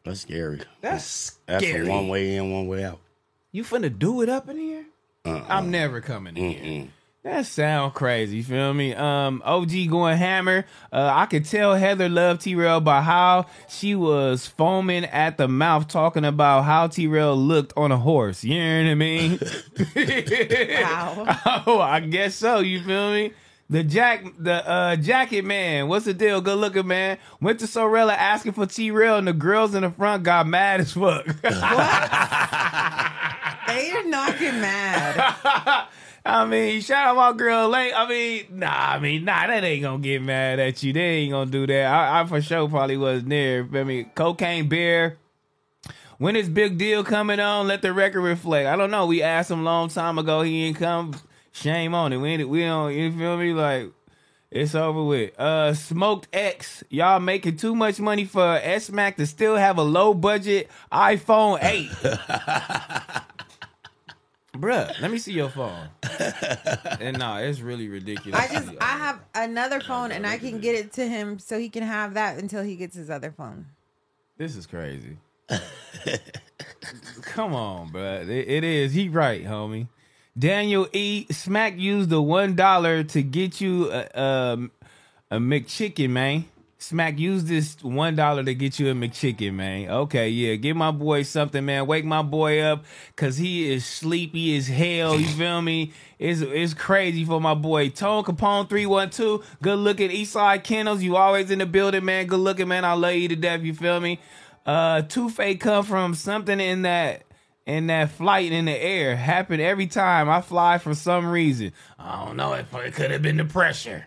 [0.04, 0.60] That's scary.
[0.80, 1.86] That's That's scary.
[1.88, 2.98] a one way in, one way out.
[3.50, 4.84] You finna do it up in here?
[5.24, 5.44] Uh-uh.
[5.48, 6.88] I'm never coming in here.
[7.24, 8.38] That sound crazy.
[8.38, 8.94] You feel me?
[8.94, 10.66] Um, OG going hammer.
[10.92, 15.46] Uh, I could tell Heather loved T Rail by how she was foaming at the
[15.46, 18.42] mouth talking about how T Rail looked on a horse.
[18.42, 19.38] You know what I mean?
[20.82, 21.62] Wow.
[21.68, 22.58] oh, I guess so.
[22.58, 23.32] You feel me?
[23.72, 25.88] The jack, the uh, jacket man.
[25.88, 26.42] What's the deal?
[26.42, 27.16] Good looking man.
[27.40, 30.80] Went to Sorella asking for T Rail, and the girls in the front got mad
[30.80, 31.24] as fuck.
[31.40, 31.54] they are
[34.04, 35.86] not getting mad.
[36.26, 37.94] I mean, shout out my girl Lane.
[37.96, 40.92] I mean, nah, I mean, nah, that ain't gonna get mad at you.
[40.92, 41.86] They ain't gonna do that.
[41.86, 43.66] I, I for sure probably wasn't there.
[43.72, 45.16] I mean, cocaine beer.
[46.18, 47.68] When is big deal coming on?
[47.68, 48.68] Let the record reflect.
[48.68, 49.06] I don't know.
[49.06, 50.42] We asked him a long time ago.
[50.42, 51.14] He ain't come.
[51.52, 52.16] Shame on it.
[52.16, 52.94] We ain't, we don't.
[52.94, 53.52] You feel me?
[53.52, 53.92] Like
[54.50, 55.38] it's over with.
[55.38, 56.82] Uh, smoked X.
[56.88, 61.62] Y'all making too much money for S Mac to still have a low budget iPhone
[61.62, 61.90] eight.
[64.54, 65.88] Bruh, let me see your phone.
[67.00, 68.38] and nah, it's really ridiculous.
[68.38, 71.70] I just I have another phone and I can get it to him so he
[71.70, 73.66] can have that until he gets his other phone.
[74.36, 75.16] This is crazy.
[77.22, 78.28] Come on, bruh.
[78.28, 78.92] It, it is.
[78.92, 79.88] He right, homie.
[80.38, 81.26] Daniel E.
[81.30, 84.58] Smack used the one dollar to get you a, a,
[85.30, 86.46] a McChicken, man.
[86.78, 89.88] Smack used this one dollar to get you a McChicken, man.
[89.88, 90.56] Okay, yeah.
[90.56, 91.86] Give my boy something, man.
[91.86, 95.20] Wake my boy up, cause he is sleepy as hell.
[95.20, 95.92] You feel me?
[96.18, 97.90] It's it's crazy for my boy.
[97.90, 99.44] Tone Capone three one two.
[99.62, 101.02] Good looking Eastside Kennels.
[101.02, 102.26] You always in the building, man.
[102.26, 102.84] Good looking, man.
[102.84, 103.62] I love you to death.
[103.62, 104.18] You feel me?
[104.64, 107.22] Uh, Two Face come from something in that
[107.66, 109.16] in that flight in the air.
[109.16, 111.72] Happen every time I fly for some reason.
[111.98, 112.52] I don't know.
[112.54, 114.06] It, it could have been the pressure.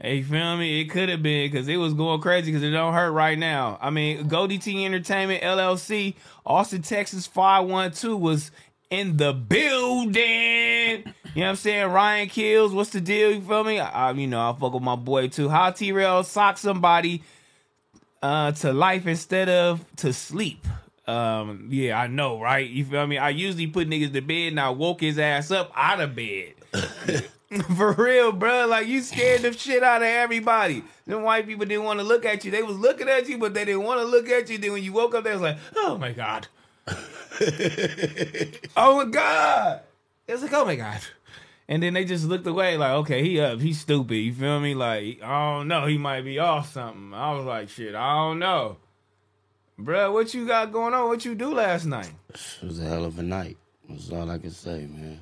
[0.00, 0.80] Hey, you feel me?
[0.80, 3.78] It could have been because it was going crazy because it don't hurt right now.
[3.80, 8.50] I mean, Goldie T Entertainment LLC, Austin, Texas 512 was
[8.90, 11.04] in the building.
[11.34, 11.90] You know what I'm saying?
[11.90, 13.32] Ryan Kills, what's the deal?
[13.32, 13.78] You feel me?
[13.80, 15.48] I, you know, I fuck with my boy too.
[15.48, 17.22] How T Rail sock somebody
[18.22, 20.66] uh, to life instead of to sleep.
[21.06, 22.68] Um, yeah, I know, right?
[22.68, 23.18] You feel me?
[23.18, 26.54] I usually put niggas to bed and I woke his ass up out of bed.
[27.76, 28.66] For real, bro.
[28.66, 30.82] Like you scared the shit out of everybody.
[31.06, 32.50] Them white people didn't want to look at you.
[32.50, 34.58] They was looking at you, but they didn't want to look at you.
[34.58, 36.48] Then when you woke up, they was like, "Oh my god,
[38.76, 39.80] oh my god."
[40.26, 41.00] It was like, "Oh my god."
[41.68, 44.16] And then they just looked away, like, okay, he up, he's stupid.
[44.16, 44.74] You feel me?
[44.74, 47.14] Like, I don't know, he might be off something.
[47.14, 48.76] I was like, shit, I don't know,
[49.80, 51.08] Bruh, What you got going on?
[51.08, 52.12] What you do last night?
[52.30, 53.56] It was a hell of a night.
[53.88, 55.20] That's all I can say, man.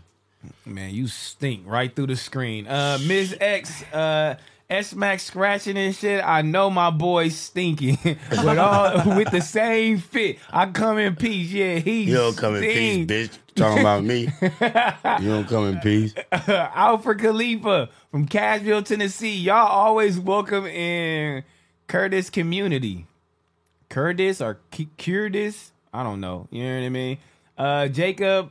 [0.67, 2.67] Man, you stink right through the screen.
[2.67, 3.37] Uh, Ms.
[3.41, 4.35] X, uh,
[4.69, 6.23] S Max scratching and shit.
[6.25, 10.39] I know my boy's stinking with all with the same fit.
[10.51, 11.51] I come in peace.
[11.51, 12.05] Yeah, he.
[12.05, 13.39] You don't come in peace, bitch.
[13.55, 14.29] Talking about me.
[15.23, 16.15] You don't come in peace.
[16.49, 19.37] Alfred Khalifa from Cashville, Tennessee.
[19.37, 21.45] Y'all always welcome in
[21.87, 23.07] Curtis community.
[23.93, 25.71] Curtis or K- Curtis?
[25.93, 26.49] I don't know.
[26.51, 27.19] You know what I mean?
[27.59, 28.51] Uh, Jacob,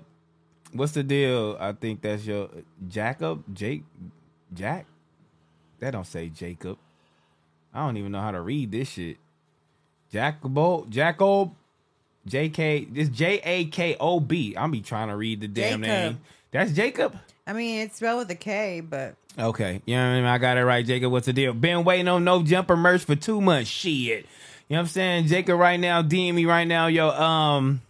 [0.71, 1.57] what's the deal?
[1.59, 2.47] I think that's your
[2.87, 3.83] Jacob, Jake,
[4.53, 4.85] Jack.
[5.79, 6.77] That don't say Jacob.
[7.73, 9.17] I don't even know how to read this shit.
[10.11, 11.51] Jacobo, Jacob,
[12.27, 12.85] J K.
[12.85, 14.53] This J A K O B.
[14.55, 15.81] I'm be trying to read the damn Jacob.
[15.81, 16.19] name.
[16.51, 17.17] That's Jacob.
[17.47, 20.25] I mean, it's spelled with a K, but Okay, you know what I mean?
[20.25, 21.11] I got it right, Jacob.
[21.11, 21.53] What's the deal?
[21.53, 23.69] Been waiting on no jumper merch for two months.
[23.71, 24.27] Shit.
[24.71, 25.27] You know what I'm saying?
[25.27, 27.81] Jacob right now, DM me right now, yo, um,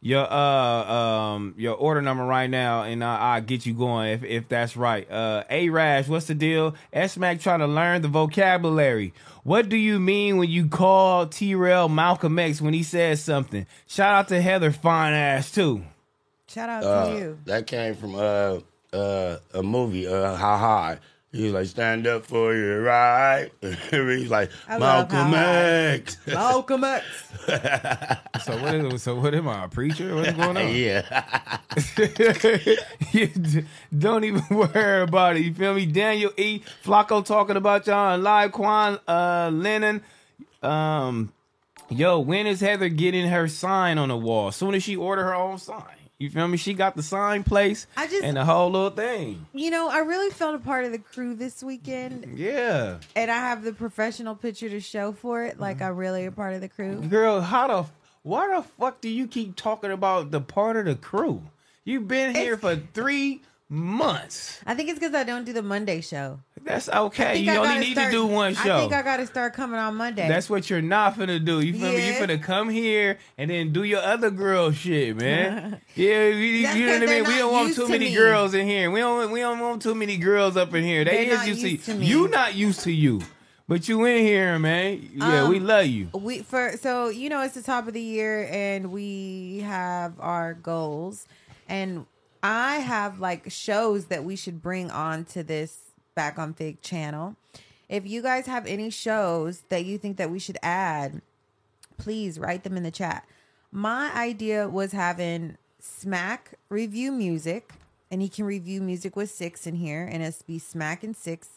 [0.00, 4.22] your uh um your order number right now, and I, I'll get you going if
[4.22, 5.10] if that's right.
[5.10, 6.76] Uh A Rash, what's the deal?
[6.92, 9.14] S Mac trying to learn the vocabulary.
[9.42, 13.66] What do you mean when you call T Rail Malcolm X when he says something?
[13.88, 15.82] Shout out to Heather, fine ass too.
[16.46, 17.38] shout out Uh, to you.
[17.46, 18.58] that came from uh
[18.92, 20.98] uh a movie, uh How High.
[21.36, 23.50] He was like, stand up for your right.
[23.60, 26.16] He's like, I Malcolm X.
[26.26, 27.04] Malcolm X.
[28.44, 30.14] So what is so what am I a preacher?
[30.14, 30.74] What's going on?
[30.74, 31.58] yeah.
[33.12, 33.64] You d-
[33.96, 35.42] Don't even worry about it.
[35.42, 35.86] You feel me?
[35.86, 36.60] Daniel E.
[36.84, 38.52] Flacco talking about y'all and live.
[38.52, 40.02] Quan uh, Lennon.
[40.62, 41.32] Um,
[41.88, 44.50] yo, when is Heather getting her sign on the wall?
[44.52, 45.82] Soon as she order her own sign.
[46.18, 46.56] You feel me?
[46.56, 49.46] She got the sign place I just- and the whole little thing.
[49.52, 52.96] You know, I really felt a part of the crew this weekend, Yeah.
[53.14, 55.60] and I have the professional picture to show for it.
[55.60, 57.02] Like I'm really a part of the crew.
[57.02, 57.86] Girl, how the
[58.22, 61.42] why the fuck do you keep talking about the part of the crew?
[61.84, 64.60] You've been here It's- for three months.
[64.66, 66.40] I think it's because I don't do the Monday show.
[66.66, 67.36] That's okay.
[67.38, 68.76] You I only need start- to do one show.
[68.76, 70.26] I think I got to start coming on Monday.
[70.26, 71.60] That's what you're not finna do.
[71.60, 72.04] You feel me?
[72.06, 72.26] You Yeah.
[72.26, 75.80] finna come here and then do your other girl shit, man.
[75.94, 77.24] yeah, we, That's you know what I mean.
[77.24, 78.14] We don't want too to many me.
[78.16, 78.90] girls in here.
[78.90, 79.30] We don't.
[79.30, 81.04] We don't want too many girls up in here.
[81.04, 82.06] They They're is not used to, to me.
[82.06, 82.28] you.
[82.28, 83.20] Not used to you,
[83.68, 85.08] but you in here, man.
[85.14, 86.08] Yeah, we Um, love you.
[86.14, 90.54] we for so you know it's the top of the year and we have our
[90.54, 91.28] goals
[91.68, 92.06] and
[92.42, 95.85] I have like shows that we should bring on to this
[96.16, 97.36] back on Figg channel.
[97.88, 101.22] If you guys have any shows that you think that we should add,
[101.98, 103.24] please write them in the chat.
[103.70, 107.74] My idea was having Smack review music,
[108.10, 111.50] and he can review music with six in here, and it's be Smack and six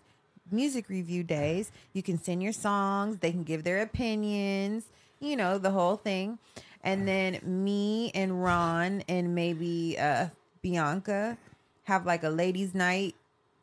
[0.52, 1.72] music review days.
[1.94, 4.86] You can send your songs, they can give their opinions,
[5.20, 6.38] you know, the whole thing.
[6.84, 10.28] And then me and Ron and maybe uh
[10.62, 11.38] Bianca
[11.86, 13.16] have like a ladies' night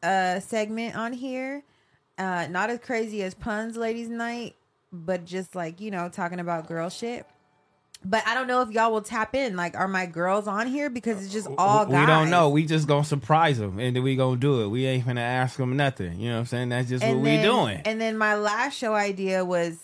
[0.07, 1.63] uh segment on here.
[2.19, 4.57] Uh not as crazy as puns ladies' night,
[4.93, 7.27] but just like, you know, talking about girl shit.
[8.05, 9.57] But I don't know if y'all will tap in.
[9.57, 10.91] Like, are my girls on here?
[10.91, 12.01] Because it's just all guys.
[12.01, 12.51] We don't know.
[12.51, 14.69] We just gonna surprise them, and then we gonna do it.
[14.69, 16.21] We ain't gonna ask them nothing.
[16.21, 16.69] You know what I'm saying?
[16.69, 17.81] That's just what we doing.
[17.85, 19.79] And then my last show idea was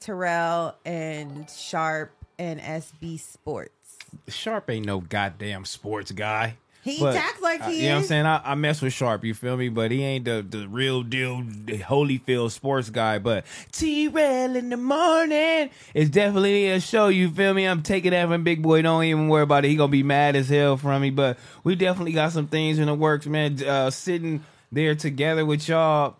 [0.00, 3.98] Terrell and Sharp and SB Sports.
[4.28, 6.56] Sharp ain't no goddamn sports guy.
[6.82, 8.26] He But, acts like uh, he You know what I'm saying?
[8.26, 9.68] I, I mess with Sharp, you feel me?
[9.68, 13.18] But he ain't the, the real deal the Holyfield sports guy.
[13.18, 17.66] But T-Rail in the morning is definitely a show, you feel me?
[17.66, 18.80] I'm taking that from Big Boy.
[18.82, 19.68] Don't even worry about it.
[19.68, 21.10] He gonna be mad as hell from me.
[21.10, 23.62] But we definitely got some things in the works, man.
[23.62, 26.16] Uh, sitting there together with y'all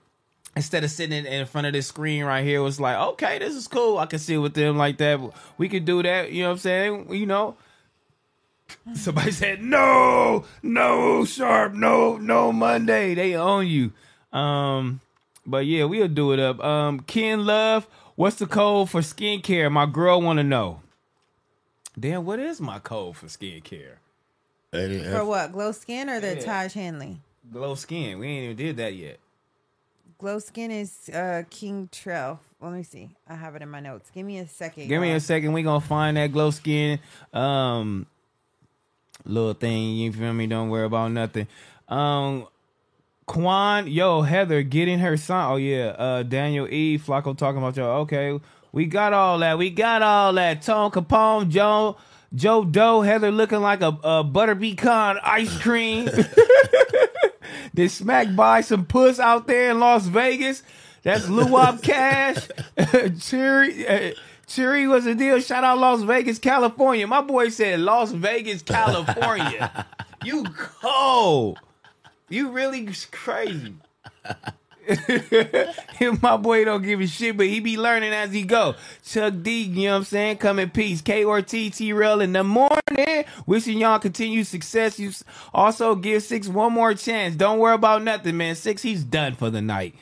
[0.57, 3.39] instead of sitting in, in front of this screen right here, it was like, okay,
[3.39, 3.99] this is cool.
[3.99, 5.21] I can sit with them like that.
[5.57, 6.33] We could do that.
[6.33, 7.15] You know what I'm saying?
[7.15, 7.57] You know.
[8.95, 13.15] Somebody said, no, no, Sharp, no, no Monday.
[13.15, 13.93] They own you.
[14.37, 15.01] Um,
[15.47, 16.61] but yeah, we'll do it up.
[16.63, 19.71] Um, Ken Love, what's the code for skincare?
[19.71, 20.81] My girl want to know.
[21.99, 23.97] Damn, what is my code for skincare?
[24.71, 25.53] For what?
[25.53, 26.45] Glow skin or the Yeah.
[26.45, 27.21] Taj Hanley?
[27.53, 28.19] Glow skin.
[28.21, 29.19] We ain't even did that yet.
[30.19, 32.39] Glow skin is uh King Trell.
[32.61, 33.11] Let me see.
[33.27, 34.11] I have it in my notes.
[34.15, 34.87] Give me a second.
[34.89, 35.17] Give me y'all.
[35.17, 35.53] a second.
[35.55, 37.01] We gonna find that glow skin
[37.33, 38.07] um
[39.25, 39.97] little thing.
[39.97, 40.47] You feel me?
[40.47, 41.47] Don't worry about nothing.
[41.89, 42.47] Um
[43.27, 45.53] Quan, yo, Heather getting her son.
[45.53, 46.99] Oh yeah, uh Daniel E.
[46.99, 48.01] Flacco talking about y'all.
[48.01, 48.41] Okay,
[48.73, 49.57] we got all that.
[49.57, 50.63] We got all that.
[50.63, 51.97] Tone Capone, Joe,
[52.35, 56.09] Joe Doe, Heather looking like a, a butter pecan ice cream.
[57.75, 60.63] Did smack by some puss out there in Las Vegas.
[61.03, 62.49] That's Luwop Cash.
[63.21, 64.15] Cherry.
[64.51, 65.41] Cherry was a deal.
[65.41, 67.07] Shout out Las Vegas, California.
[67.07, 69.87] My boy said Las Vegas, California.
[70.25, 71.61] you cold.
[72.29, 73.75] You really crazy.
[76.21, 78.75] My boy don't give a shit, but he be learning as he go.
[79.05, 80.39] Chuck D, you know what I'm saying?
[80.39, 81.01] Come in peace.
[81.01, 83.25] K or T T Rail in the morning.
[83.47, 84.99] Wishing y'all continued success.
[84.99, 85.13] You
[85.55, 87.37] also give Six one more chance.
[87.37, 88.57] Don't worry about nothing, man.
[88.57, 89.95] Six, he's done for the night.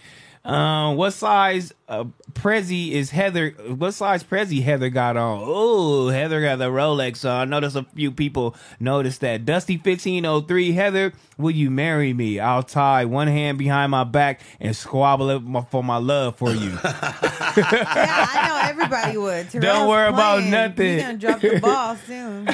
[0.42, 3.50] Um, what size uh, Prezi is Heather?
[3.76, 5.40] What size Prezi Heather got on?
[5.42, 7.40] Oh, Heather got the Rolex on.
[7.40, 9.44] I noticed a few people noticed that.
[9.46, 10.72] Dusty fifteen oh three.
[10.72, 12.40] Heather, will you marry me?
[12.40, 16.70] I'll tie one hand behind my back and squabble it for my love for you.
[16.84, 19.50] yeah, I know everybody would.
[19.50, 20.94] Terrell's Don't worry about nothing.
[20.94, 22.44] He's gonna drop the ball soon.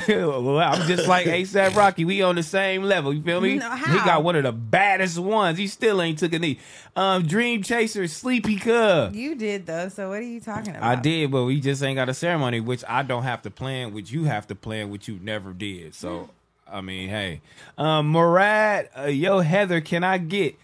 [0.45, 2.05] well, I'm just like ASAP Rocky.
[2.05, 3.13] We on the same level.
[3.13, 3.55] You feel me?
[3.57, 5.59] No, He got one of the baddest ones.
[5.59, 6.61] He still ain't took a knee.
[6.97, 9.15] Um, Dream Chaser, Sleepy Cub.
[9.15, 10.83] You did though, so what are you talking about?
[10.83, 13.95] I did, but we just ain't got a ceremony, which I don't have to plan,
[13.95, 15.95] which you have to plan, which you never did.
[15.95, 16.31] So,
[16.71, 17.41] I mean, hey,
[17.79, 20.57] um, Murad, uh, yo, Heather, can I get,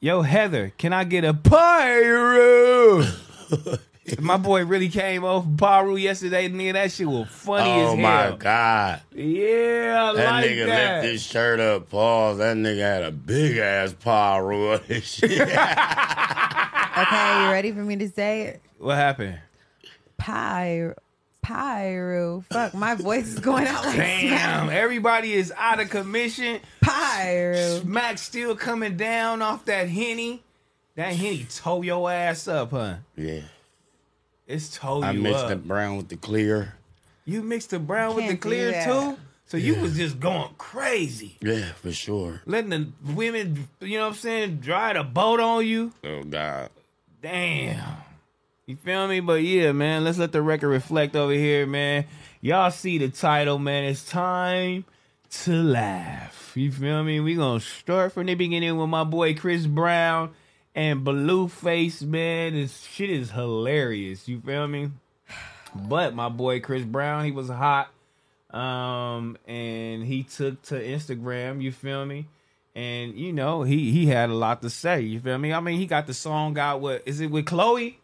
[0.00, 3.04] yo, Heather, can I get a pyro?
[4.20, 6.74] My boy really came off Baru yesterday, nigga.
[6.74, 7.92] That shit was funny as hell.
[7.92, 9.00] Oh my god.
[9.12, 11.02] Yeah, I That like nigga that.
[11.02, 12.38] lift his shirt up, pause.
[12.38, 15.32] That nigga had a big ass pyro on his shit.
[16.96, 17.50] Okay, you ah.
[17.52, 18.62] ready for me to say it?
[18.78, 19.38] What happened?
[20.16, 20.94] Pyro.
[21.42, 22.42] Pyro.
[22.50, 26.58] Fuck, my voice is going out like Damn, everybody is out of commission.
[26.80, 27.80] Pyro.
[27.80, 30.42] Smack still coming down off that henny.
[30.94, 32.96] That henny tow your ass up, huh?
[33.14, 33.42] yeah.
[34.46, 35.48] It's tow I you mixed up.
[35.50, 36.76] the brown with the clear.
[37.26, 39.18] You mixed the brown with the clear too.
[39.44, 41.36] So you was just going crazy.
[41.40, 42.40] Yeah, for sure.
[42.46, 45.92] Letting the women, you know what I'm saying, dry the boat on you.
[46.02, 46.70] Oh God.
[47.22, 47.82] Damn.
[48.66, 49.20] You feel me?
[49.20, 52.04] But yeah, man, let's let the record reflect over here, man.
[52.40, 53.84] Y'all see the title, man.
[53.84, 54.84] It's time
[55.30, 56.52] to laugh.
[56.54, 57.20] You feel me?
[57.20, 60.32] We gonna start from the beginning with my boy Chris Brown
[60.74, 62.54] and Blueface, man.
[62.54, 64.28] This shit is hilarious.
[64.28, 64.90] You feel me?
[65.74, 67.90] But my boy Chris Brown, he was hot.
[68.50, 72.26] Um, and he took to Instagram, you feel me?
[72.76, 75.50] And you know, he he had a lot to say, you feel me?
[75.50, 77.98] I mean, he got the song out with is it with Chloe?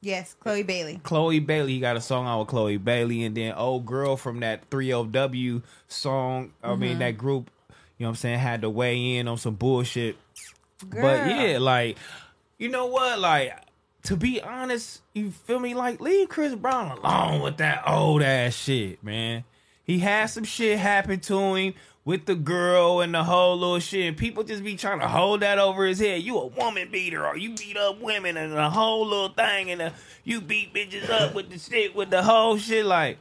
[0.00, 0.98] Yes, Chloe Bailey.
[1.02, 4.40] Chloe Bailey, he got a song out with Chloe Bailey, and then old girl from
[4.40, 7.00] that 30W song, I mean mm-hmm.
[7.00, 7.50] that group,
[7.98, 10.16] you know what I'm saying, had to weigh in on some bullshit.
[10.88, 11.98] But yeah, like,
[12.56, 13.18] you know what?
[13.18, 13.52] Like,
[14.04, 15.74] to be honest, you feel me?
[15.74, 19.44] Like, leave Chris Brown alone with that old ass shit, man.
[19.84, 21.74] He had some shit happen to him
[22.04, 24.06] with the girl and the whole little shit.
[24.06, 26.22] And people just be trying to hold that over his head.
[26.22, 29.82] You a woman beater, or you beat up women and the whole little thing, and
[29.82, 29.90] uh
[30.24, 32.84] you beat bitches up with the shit, with the whole shit.
[32.84, 33.18] Like,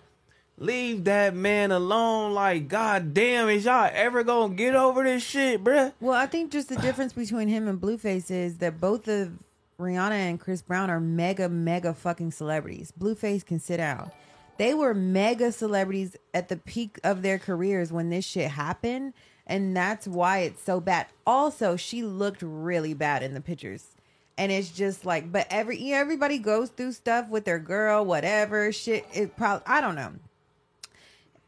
[0.58, 2.34] leave that man alone.
[2.34, 5.94] Like, goddamn, is y'all ever gonna get over this shit, bruh?
[6.00, 9.32] Well, I think just the difference between him and Blueface is that both of
[9.80, 12.92] Rihanna and Chris Brown are mega, mega fucking celebrities.
[12.98, 14.12] Blueface can sit down.
[14.60, 19.14] They were mega celebrities at the peak of their careers when this shit happened,
[19.48, 21.08] and that's why it's so bad.
[21.26, 23.96] Also, she looked really bad in the pictures.
[24.38, 28.04] And it's just like, but every you know, everybody goes through stuff with their girl,
[28.04, 29.06] whatever shit.
[29.14, 30.12] It probably I don't know.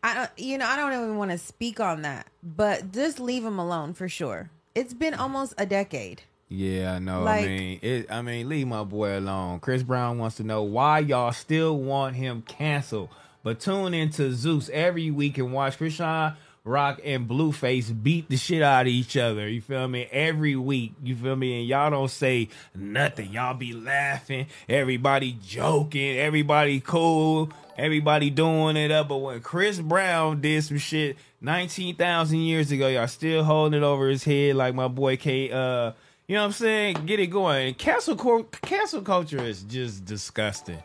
[0.02, 3.44] I don't, you know, I don't even want to speak on that, but just leave
[3.44, 4.52] him alone for sure.
[4.74, 6.22] It's been almost a decade.
[6.52, 7.24] Yeah, I know.
[7.24, 9.62] Like- I mean, it, I mean, leave my boy alone.
[9.62, 13.10] Chris Brown wants to know why y'all still want him canceled.
[13.42, 18.62] But tune into Zeus every week and watch Chrisean Rock and Blueface beat the shit
[18.62, 19.48] out of each other.
[19.48, 20.08] You feel me?
[20.12, 20.92] Every week.
[21.02, 21.62] You feel me?
[21.62, 23.32] And y'all don't say nothing.
[23.32, 24.46] Y'all be laughing.
[24.70, 26.18] Everybody joking.
[26.20, 27.50] Everybody cool.
[27.78, 29.08] Everybody doing it up.
[29.08, 34.08] But when Chris Brown did some shit 19,000 years ago, y'all still holding it over
[34.10, 35.50] his head like my boy K.
[35.50, 35.94] Uh,
[36.32, 37.06] you know what I'm saying?
[37.08, 37.74] Get it going.
[37.74, 40.82] Cancel, culture is just disgusting.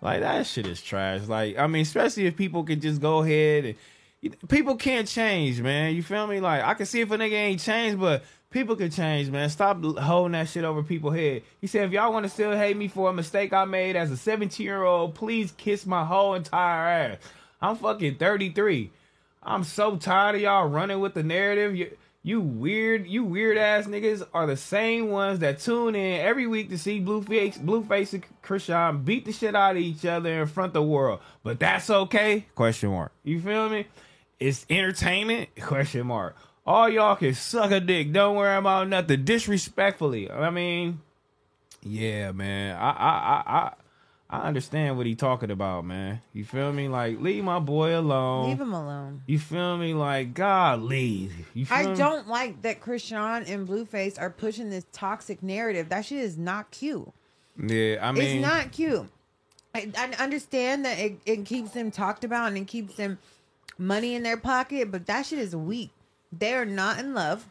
[0.00, 1.26] Like that shit is trash.
[1.26, 3.76] Like I mean, especially if people can just go ahead
[4.22, 5.94] and people can't change, man.
[5.94, 6.40] You feel me?
[6.40, 9.50] Like I can see if a nigga ain't changed, but people can change, man.
[9.50, 11.42] Stop holding that shit over people's head.
[11.60, 14.10] He said, if y'all want to still hate me for a mistake I made as
[14.10, 17.18] a 17 year old, please kiss my whole entire ass.
[17.60, 18.90] I'm fucking 33.
[19.42, 21.76] I'm so tired of y'all running with the narrative.
[21.76, 21.90] You,
[22.26, 26.70] you weird, you weird ass niggas are the same ones that tune in every week
[26.70, 30.70] to see Blueface, Blueface and Chrisean beat the shit out of each other in front
[30.70, 31.20] of the world.
[31.44, 32.46] But that's okay?
[32.56, 33.12] Question mark.
[33.22, 33.86] You feel me?
[34.40, 35.50] It's entertainment?
[35.60, 36.34] Question mark.
[36.66, 38.12] All y'all can suck a dick.
[38.12, 39.24] Don't worry about nothing.
[39.24, 40.28] Disrespectfully.
[40.28, 41.00] I mean,
[41.84, 42.76] yeah, man.
[42.76, 43.72] I I I I,
[44.28, 46.20] I understand what he talking about, man.
[46.32, 46.88] You feel me?
[46.88, 48.48] Like, leave my boy alone.
[48.48, 49.22] Leave him alone.
[49.26, 49.94] You feel me?
[49.94, 51.32] Like, God, leave.
[51.54, 51.94] You feel I me?
[51.96, 55.90] don't like that Chrisean and Blueface are pushing this toxic narrative.
[55.90, 57.08] That shit is not cute.
[57.56, 59.08] Yeah, I mean, it's not cute.
[59.74, 63.18] I, I understand that it, it keeps them talked about and it keeps them
[63.78, 65.90] money in their pocket, but that shit is weak.
[66.36, 67.46] They are not in love.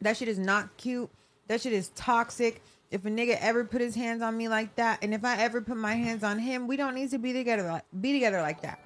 [0.00, 1.10] That shit is not cute.
[1.48, 2.62] That shit is toxic.
[2.94, 5.60] If a nigga ever put his hands on me like that, and if I ever
[5.60, 8.62] put my hands on him, we don't need to be together like be together like
[8.62, 8.78] that.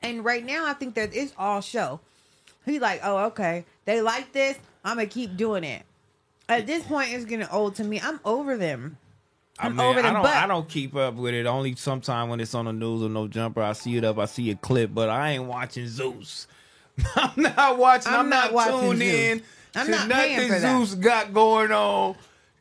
[0.00, 1.98] And right now, I think that it's all show.
[2.64, 4.56] He like, oh, okay, they like this.
[4.84, 5.82] I'm gonna keep doing it.
[6.48, 8.00] At this point, it's getting old to me.
[8.00, 8.96] I'm over them.
[9.58, 10.22] I, I'm mean, over I them, don't.
[10.22, 11.46] but- I don't keep up with it.
[11.46, 14.18] Only sometime when it's on the news or no jumper, I see it up.
[14.18, 16.46] I see a clip, but I ain't watching Zeus.
[17.16, 18.12] I'm not watching.
[18.12, 19.14] I'm, I'm not, not watching tuned Zeus.
[19.14, 19.42] in.
[19.74, 20.78] I'm not nothing paying for that.
[20.78, 22.14] Zeus got going on.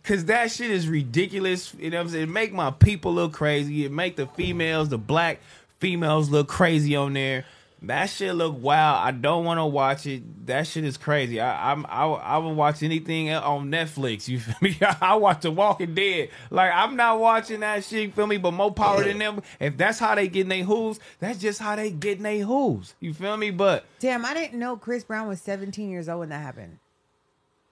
[0.06, 1.74] Cause that shit is ridiculous.
[1.80, 2.24] You know what I'm saying?
[2.26, 3.86] It make my people look crazy.
[3.86, 5.40] It make the females, the black
[5.80, 7.46] females look crazy on there.
[7.82, 9.06] That shit look wild.
[9.06, 10.48] I don't want to watch it.
[10.48, 11.40] That shit is crazy.
[11.40, 14.28] I I'm I, I will watch anything on Netflix.
[14.28, 14.78] You feel me?
[15.02, 16.30] I watch The Walking Dead.
[16.50, 18.04] Like I'm not watching that shit.
[18.04, 18.38] You feel me?
[18.38, 19.42] But more power than them.
[19.60, 22.96] If that's how they getting their hooves, that's just how they getting their hooves.
[23.00, 23.52] You feel me?
[23.52, 26.78] But Damn, I didn't know Chris Brown was 17 years old when that happened.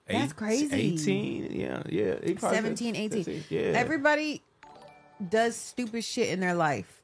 [0.06, 0.74] That's crazy.
[0.94, 1.50] 18.
[1.52, 2.14] Yeah, yeah.
[2.22, 3.44] He probably- 17, 18.
[3.48, 3.60] Yeah.
[3.60, 4.42] Everybody
[5.30, 7.00] does stupid shit in their life.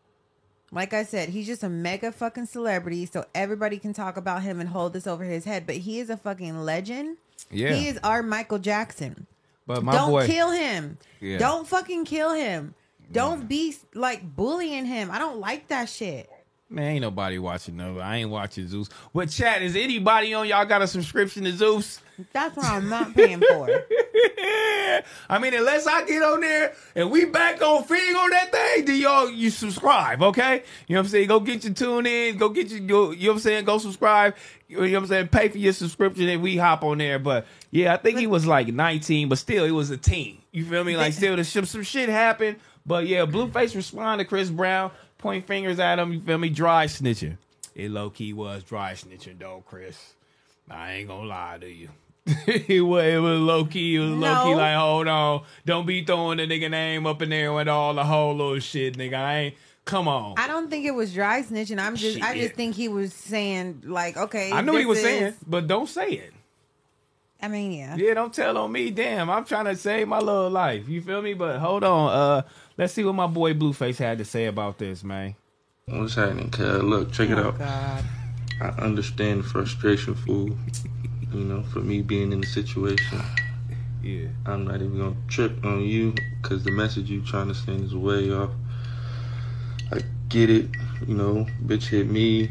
[0.72, 4.60] Like I said, he's just a mega fucking celebrity, so everybody can talk about him
[4.60, 5.66] and hold this over his head.
[5.66, 7.16] But he is a fucking legend.
[7.50, 7.72] Yeah.
[7.74, 9.26] He is our Michael Jackson.
[9.66, 10.98] But my Don't boy, kill him.
[11.20, 11.38] Yeah.
[11.38, 12.74] Don't fucking kill him.
[13.10, 15.10] Don't be like bullying him.
[15.10, 16.30] I don't like that shit.
[16.72, 17.98] Man, ain't nobody watching no.
[17.98, 18.88] I ain't watching Zeus.
[19.12, 22.00] But chat is anybody on y'all got a subscription to Zeus?
[22.32, 23.68] That's what I'm not paying for.
[25.28, 28.84] I mean, unless I get on there and we back on Figg on that thing,
[28.84, 30.62] then y'all you subscribe, okay?
[30.86, 31.28] You know what I'm saying?
[31.28, 33.64] Go get your tune in, go get your go, you know what I'm saying?
[33.64, 34.36] Go subscribe.
[34.68, 35.28] You know what I'm saying?
[35.28, 37.18] Pay for your subscription and we hop on there.
[37.18, 40.38] But yeah, I think he was like 19, but still it was a team.
[40.52, 40.96] You feel me?
[40.96, 42.58] Like still the some, some shit happened.
[42.86, 44.90] But yeah, Blueface responded to Chris Brown,
[45.20, 46.48] point fingers at him, you feel me?
[46.48, 47.36] Dry snitching.
[47.74, 50.14] It low key was dry snitching though, Chris.
[50.70, 51.88] I ain't gonna lie to you.
[52.26, 53.96] it was it was low key.
[53.96, 57.30] It was low key like, hold on, don't be throwing the nigga name up in
[57.30, 59.14] there with all the whole little shit, nigga.
[59.14, 59.54] I ain't.
[59.86, 60.34] Come on.
[60.36, 61.80] I don't think it was dry snitching.
[61.80, 64.52] I'm just, I just think he was saying like, okay.
[64.52, 66.32] I knew he was is- saying, but don't say it.
[67.42, 67.96] I mean, yeah.
[67.96, 68.90] Yeah, don't tell on me.
[68.90, 70.88] Damn, I'm trying to save my little life.
[70.88, 71.32] You feel me?
[71.34, 72.10] But hold on.
[72.10, 72.42] Uh,
[72.80, 75.36] let's see what my boy Blueface had to say about this, man.
[75.84, 76.82] What's happening, cuz?
[76.82, 77.58] Look, check it Oh out.
[77.58, 78.04] God.
[78.60, 80.56] I understand frustration, fool.
[81.32, 83.20] You know, for me being in the situation.
[84.02, 84.28] Yeah.
[84.46, 87.94] I'm not even gonna trip on you because the message you trying to send is
[87.94, 88.50] way off.
[89.92, 90.00] I
[90.30, 90.70] get it,
[91.06, 92.50] you know, bitch hit me.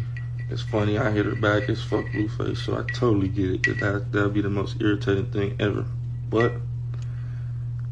[0.51, 3.63] It's funny, I hit her back it's fuck Blueface, so I totally get it.
[3.63, 5.85] That that that'd be the most irritating thing ever.
[6.29, 6.53] But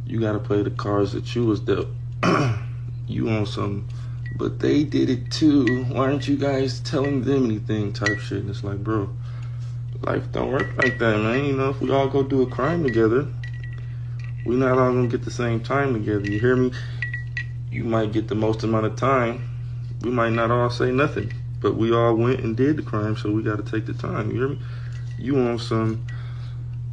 [0.05, 1.88] you gotta play the cards that you was dealt.
[3.07, 3.88] you on some,
[4.36, 5.86] but they did it too.
[5.86, 7.93] Why aren't you guys telling them anything?
[7.93, 8.39] Type shit.
[8.39, 9.09] And it's like, bro,
[10.01, 11.45] life don't work like that, man.
[11.45, 13.28] You know, if we all go do a crime together,
[14.45, 16.26] we not all gonna get the same time together.
[16.26, 16.72] You hear me?
[17.72, 19.49] You might get the most amount of time.
[20.01, 23.32] We might not all say nothing, but we all went and did the crime, so
[23.32, 24.32] we got to take the time.
[24.32, 24.59] You hear me?
[25.20, 26.05] You on some?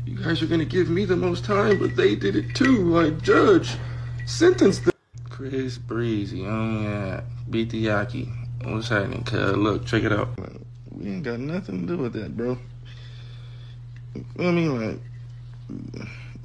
[0.07, 2.91] You guys are gonna give me the most time, but they did it too.
[2.91, 3.77] Like judge,
[4.27, 4.94] sentence them.
[5.35, 8.29] Chris Breezy, oh yeah, beat the Yaki.
[8.63, 9.25] What's happening?
[9.25, 10.29] Cuz look, check it out.
[10.93, 12.57] We ain't got nothing to do with that, bro.
[14.39, 15.01] I mean, like,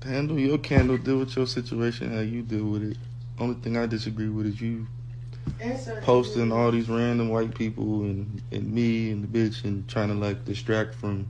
[0.03, 2.97] handle your candle, deal with your situation how you deal with it.
[3.37, 4.87] Only thing I disagree with is you
[6.01, 10.15] posting all these random white people and, and me and the bitch and trying to
[10.15, 11.27] like distract from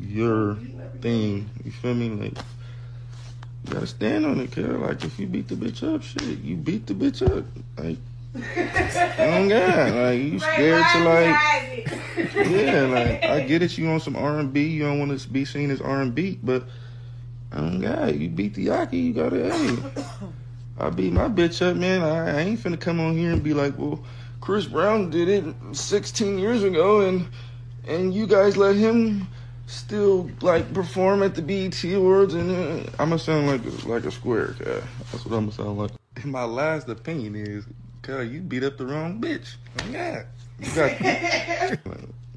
[0.00, 0.56] your
[1.02, 1.50] thing.
[1.64, 2.08] You feel me?
[2.08, 2.38] Like,
[3.64, 4.66] you gotta stand on it, cuz.
[4.66, 7.44] Like, if you beat the bitch up, shit, you beat the bitch up.
[7.78, 7.98] Like,
[9.18, 11.86] oh God, like you scared to like,
[12.50, 13.76] yeah, like I get it.
[13.76, 16.14] You on some R and B, you don't want to be seen as R and
[16.14, 16.64] B, but
[17.52, 19.52] oh God, you beat the Yaki, you gotta.
[19.52, 19.78] Hey,
[20.78, 22.00] I beat my bitch up, man.
[22.00, 24.02] I, I ain't finna come on here and be like, well,
[24.40, 27.28] Chris Brown did it 16 years ago, and
[27.86, 29.28] and you guys let him
[29.66, 34.04] still like perform at the BET Awards, and uh, I'm gonna sound like a, like
[34.04, 34.80] a square guy.
[35.10, 35.90] That's what I'm gonna sound like.
[36.16, 37.64] And my last opinion is,
[38.02, 39.56] cuz you beat up the wrong bitch.
[39.90, 40.24] Yeah,
[40.58, 41.00] you got.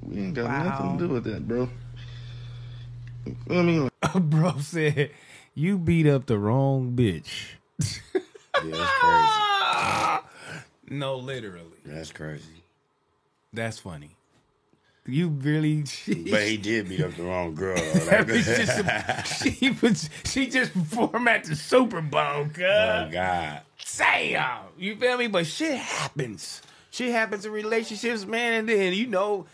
[0.04, 1.70] we ain't got nothing to do with that, bro.
[3.50, 5.12] I mean, like, Bro said
[5.54, 7.54] you beat up the wrong bitch.
[8.64, 10.22] Yeah, that's
[10.90, 10.98] crazy.
[10.98, 11.78] No, literally.
[11.86, 12.64] That's crazy.
[13.52, 14.15] That's funny.
[15.08, 15.84] You really.
[16.08, 17.78] But he did beat up the wrong girl.
[17.78, 23.12] bitch just, she was she just performed at the Super Bowl, oh God.
[23.12, 23.62] Damn.
[24.78, 25.28] You feel me?
[25.28, 26.62] But shit happens.
[26.90, 28.54] Shit happens in relationships, man.
[28.54, 29.46] And then, you know,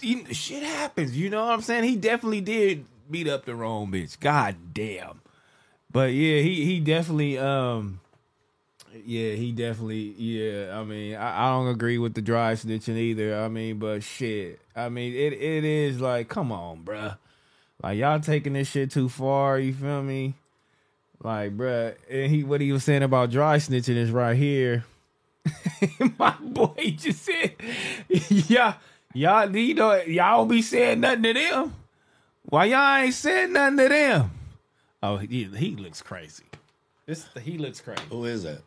[0.00, 1.16] you, shit happens.
[1.16, 1.84] You know what I'm saying?
[1.84, 4.18] He definitely did beat up the wrong bitch.
[4.18, 5.20] God damn.
[5.90, 8.00] But yeah, he he definitely um
[9.04, 13.36] yeah, he definitely yeah, I mean, I, I don't agree with the dry snitching either.
[13.36, 14.60] I mean, but shit.
[14.74, 17.16] I mean, it it is like, come on, bruh.
[17.82, 20.34] Like y'all taking this shit too far, you feel me?
[21.22, 24.84] Like, bruh, and he what he was saying about dry snitching is right here.
[26.18, 27.54] My boy just said,
[28.08, 28.74] yeah,
[29.14, 31.74] y'all, you know, y'all be saying nothing to them.
[32.44, 34.30] Why y'all ain't saying nothing to them?
[35.02, 36.44] Oh, he, he looks crazy.
[37.06, 38.02] This he looks crazy.
[38.10, 38.62] Who is that?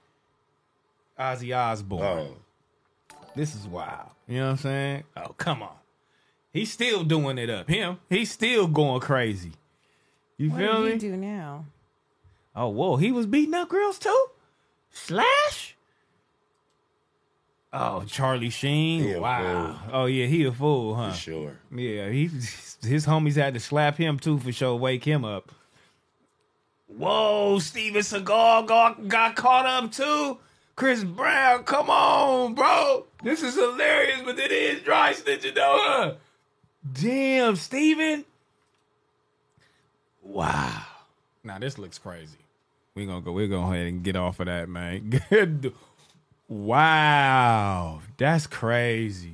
[1.20, 2.02] Ozzy Osbourne.
[2.02, 2.38] Oh.
[3.36, 4.10] This is wild.
[4.28, 5.04] You know what I'm saying?
[5.18, 5.76] Oh, come on.
[6.52, 7.70] He's still doing it up.
[7.70, 9.52] Him, he's still going crazy.
[10.38, 10.92] You What feel me?
[10.94, 11.66] he do now?
[12.56, 14.28] Oh, whoa, he was beating up girls too?
[14.92, 15.76] Slash?
[17.72, 19.04] Oh, Charlie Sheen.
[19.04, 19.78] He wow.
[19.86, 19.94] fool.
[19.94, 21.12] Oh yeah, he a fool, huh?
[21.12, 21.60] For sure.
[21.76, 25.52] Yeah, he his homies had to slap him too for sure, wake him up.
[26.88, 30.40] Whoa, Steven Seagal got, got caught up too.
[30.80, 33.06] Chris Brown, come on, bro.
[33.22, 36.14] This is hilarious, but it is dry snitching though, huh?
[36.94, 38.24] Damn, Steven.
[40.24, 40.84] Wow.
[41.44, 42.38] Now this looks crazy.
[42.96, 43.34] We gonna go.
[43.34, 45.22] We're gonna go ahead and get off of that, man.
[45.30, 45.74] Good.
[46.48, 49.34] Wow, that's crazy.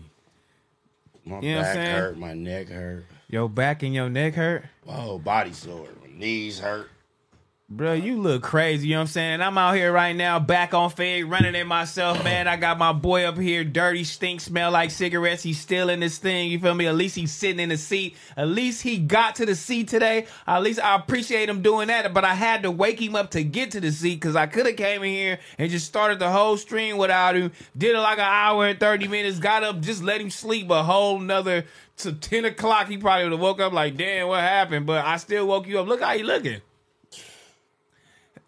[1.26, 3.06] My You know what I'm back hurt, my neck hurt.
[3.30, 4.66] Your back and your neck hurt?
[4.84, 5.90] Whoa, body sore.
[6.02, 6.90] My knees hurt.
[7.68, 9.42] Bro, you look crazy, you know what I'm saying?
[9.42, 12.48] I'm out here right now, back on Figg, running it myself, man.
[12.48, 15.42] I got my boy up here, dirty, stink, smell like cigarettes.
[15.42, 16.86] He's still in this thing, you feel me?
[16.86, 18.18] At least he's sitting in the seat.
[18.38, 20.28] At least he got to the seat today.
[20.46, 23.44] At least I appreciate him doing that, but I had to wake him up to
[23.44, 26.30] get to the seat because I could have came in here and just started the
[26.30, 27.52] whole stream without him.
[27.76, 30.84] Did it like an hour and 30 minutes, got up, just let him sleep a
[30.84, 31.66] whole nother
[31.98, 32.90] to 10 o'clock.
[32.90, 34.86] He probably would have woke up like, damn, what happened?
[34.86, 35.88] But I still woke you up.
[35.88, 36.62] Look how you looking.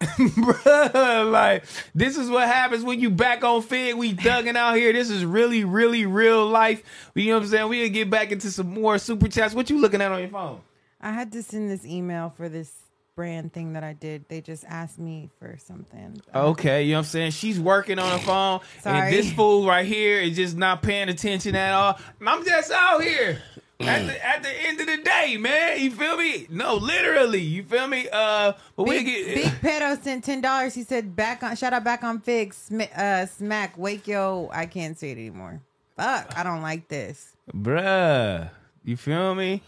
[0.00, 3.96] Bruh, like this is what happens when you back on Figg.
[3.96, 4.92] We thugging out here.
[4.92, 6.82] This is really, really real life.
[7.14, 7.68] You know what I'm saying?
[7.68, 9.54] We'll get back into some more super chats.
[9.54, 10.60] What you looking at on your phone?
[11.00, 12.72] I had to send this email for this
[13.16, 14.28] brand thing that I did.
[14.28, 16.20] They just asked me for something.
[16.32, 17.30] Okay, you know what I'm saying?
[17.32, 18.60] She's working on the phone.
[18.80, 19.00] Sorry.
[19.00, 21.98] And this fool right here is just not paying attention at all.
[22.24, 23.42] I'm just out here.
[23.80, 26.48] At the, at the end of the day, man, you feel me?
[26.50, 28.08] No, literally, you feel me?
[28.12, 30.74] Uh, but we Big, get Big Pedo sent ten dollars.
[30.74, 34.66] He said, "Back on, shout out back on Figg, Sm- uh, smack, wake yo." I
[34.66, 35.62] can't say it anymore.
[35.96, 37.36] Fuck, I don't like this.
[37.52, 38.50] Bruh,
[38.84, 39.62] you feel me?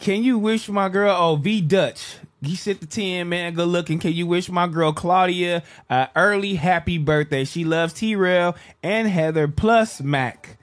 [0.00, 3.98] Can you wish my girl, oh, V Dutch, he sent the 10, man, good looking.
[3.98, 7.44] Can you wish my girl Claudia a early happy birthday?
[7.44, 10.58] She loves T-Rail and Heather plus Mac.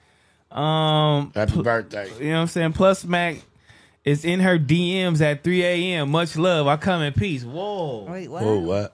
[0.51, 2.09] Um, Happy birthday.
[2.19, 2.73] you know what I'm saying?
[2.73, 3.37] Plus Mac
[4.03, 6.09] is in her DMs at 3 a.m.
[6.09, 6.67] Much love.
[6.67, 7.43] I come in peace.
[7.43, 8.05] Whoa.
[8.09, 8.43] Wait, what?
[8.43, 8.93] Oh, what?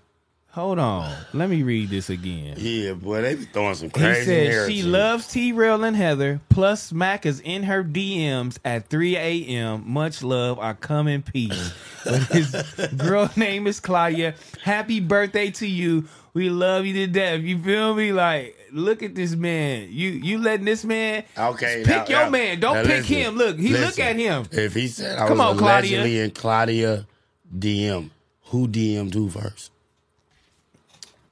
[0.56, 1.14] Hold on.
[1.34, 2.56] Let me read this again.
[2.58, 4.74] Yeah, boy, they be throwing some He crazy said narratives.
[4.74, 6.39] she loves T Rail and Heather.
[6.47, 9.84] Plus, Mac is in her DMs at 3 a.m.
[9.86, 10.58] Much love.
[10.60, 11.74] I come in peace.
[12.06, 12.51] but his
[12.95, 14.36] girl name is Claudia.
[14.64, 16.06] Happy birthday to you.
[16.34, 17.41] We love you to death.
[17.41, 18.14] You feel me?
[18.14, 19.89] Like, look at this man.
[19.91, 22.60] You you letting this man Okay, pick now- your now- man.
[22.62, 23.36] Don't pick listen, him.
[23.36, 24.45] Look, he look at him.
[24.51, 25.97] If he said I Come was on, Claudia.
[25.99, 27.06] allegedly in Claudia
[27.58, 28.10] DM,
[28.45, 29.72] who DM'd who first?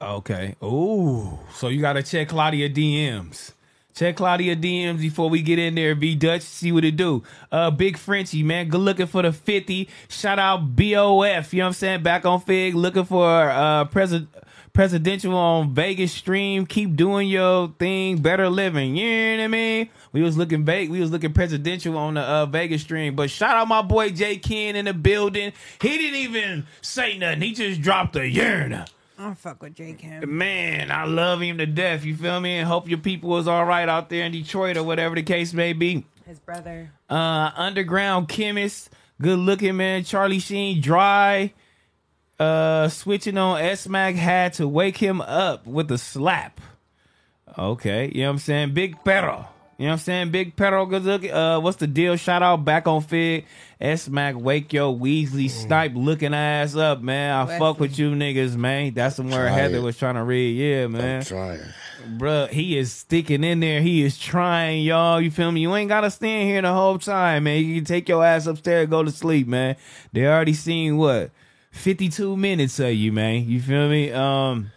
[0.00, 0.54] Okay.
[0.62, 1.38] Ooh.
[1.54, 3.52] So you gotta check Claudia DMs.
[3.94, 5.94] Check Claudia DMs before we get in there.
[5.94, 7.22] Be Dutch, see what it do.
[7.52, 8.68] Uh Big Frenchie, man.
[8.68, 9.88] Good looking for the 50.
[10.08, 10.84] Shout out BOF.
[11.52, 12.02] You know what I'm saying?
[12.02, 12.74] Back on Figg.
[12.74, 14.28] Looking for uh president
[14.74, 16.66] presidential on Vegas stream.
[16.66, 18.18] Keep doing your thing.
[18.18, 18.96] Better living.
[18.96, 19.88] You know what I mean?
[20.12, 20.90] We was looking big.
[20.90, 23.14] We was looking presidential on the uh, Vegas stream.
[23.14, 25.52] But shout out my boy J Ken in the building.
[25.80, 27.40] He didn't even say nothing.
[27.42, 28.84] He just dropped a yearn.
[29.18, 30.36] I don't fuck with J Cam.
[30.36, 32.04] Man, I love him to death.
[32.04, 32.56] You feel me?
[32.56, 35.52] And hope your people was all right out there in Detroit or whatever the case
[35.52, 36.04] may be.
[36.26, 36.90] His brother.
[37.08, 38.90] Uh, underground chemist,
[39.20, 40.04] good looking man.
[40.04, 41.52] Charlie Sheen, dry.
[42.40, 46.60] Uh, switching on S Mac had to wake him up with a slap.
[47.56, 48.74] Okay, you know what I'm saying?
[48.74, 49.48] Big Perro.
[49.76, 50.30] You know what I'm saying?
[50.30, 51.32] Big Perro, good looking.
[51.32, 52.16] Uh, what's the deal?
[52.16, 53.46] Shout out back on Figg.
[53.80, 57.34] S Mac, wake your Wesley Snipe looking ass up, man.
[57.48, 58.94] I fuck with you niggas, man.
[58.94, 60.56] That's the word Try Heather was trying to read.
[60.56, 61.18] Yeah, man.
[61.18, 61.60] I'm trying.
[62.16, 63.80] Bruh, he is sticking in there.
[63.80, 65.20] He is trying, y'all.
[65.20, 65.60] You feel me?
[65.60, 67.64] You ain't gotta stand here the whole time, man.
[67.64, 69.76] You can take your ass upstairs, go to sleep, man.
[70.12, 71.30] They already seen what?
[71.72, 73.48] 52 minutes of you, man.
[73.48, 74.12] You feel me?
[74.12, 74.70] Um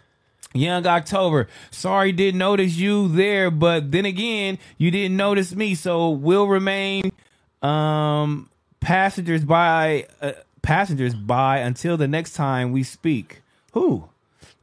[0.54, 1.48] Young October.
[1.70, 7.10] Sorry didn't notice you there, but then again, you didn't notice me, so we'll remain
[7.62, 8.48] um
[8.80, 10.32] passengers by uh,
[10.62, 13.42] passengers by until the next time we speak.
[13.72, 14.08] Who?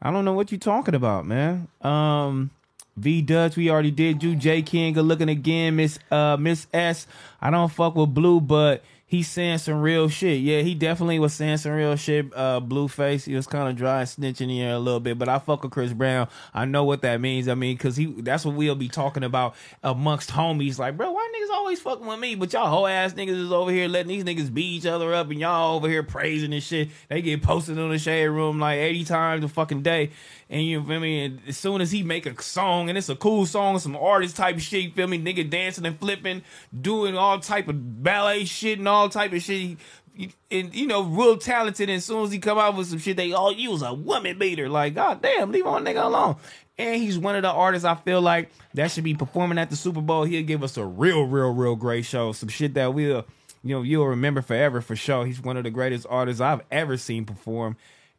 [0.01, 1.67] I don't know what you're talking about, man.
[1.81, 2.51] Um,
[2.97, 4.35] V Dutch, we already did you.
[4.35, 5.75] J King, good looking again.
[5.75, 7.07] Miss uh Miss S.
[7.41, 10.41] I don't fuck with Blue, but he's saying some real shit.
[10.41, 12.31] Yeah, he definitely was saying some real shit.
[12.35, 15.63] Uh, Blueface, he was kind of dry snitching here a little bit, but I fuck
[15.63, 16.27] with Chris Brown.
[16.53, 17.47] I know what that means.
[17.47, 20.79] I mean, cause he that's what we'll be talking about amongst homies.
[20.79, 22.35] Like, bro, why niggas always fucking with me?
[22.35, 25.29] But y'all whole ass niggas is over here letting these niggas beat each other up,
[25.29, 26.89] and y'all over here praising and shit.
[27.09, 30.11] They get posted on the shade room like eighty times a fucking day.
[30.47, 31.25] And you feel me?
[31.25, 34.35] And as soon as he make a song and it's a cool song, some artist
[34.35, 35.17] type shit, feel me?
[35.19, 36.43] Nigga dancing and flipping,
[36.79, 39.77] doing all type of ballet shit and all type of shit.
[40.15, 41.89] He- And you know, real talented.
[41.89, 43.93] And as soon as he come out with some shit, they all you was a
[43.93, 44.69] woman beater.
[44.69, 46.37] Like, god damn, leave on nigga alone.
[46.77, 49.75] And he's one of the artists I feel like that should be performing at the
[49.77, 50.23] Super Bowl.
[50.25, 52.31] He'll give us a real, real, real great show.
[52.33, 53.25] Some shit that we'll,
[53.63, 55.25] you know, you'll remember forever for sure.
[55.25, 57.77] He's one of the greatest artists I've ever seen perform,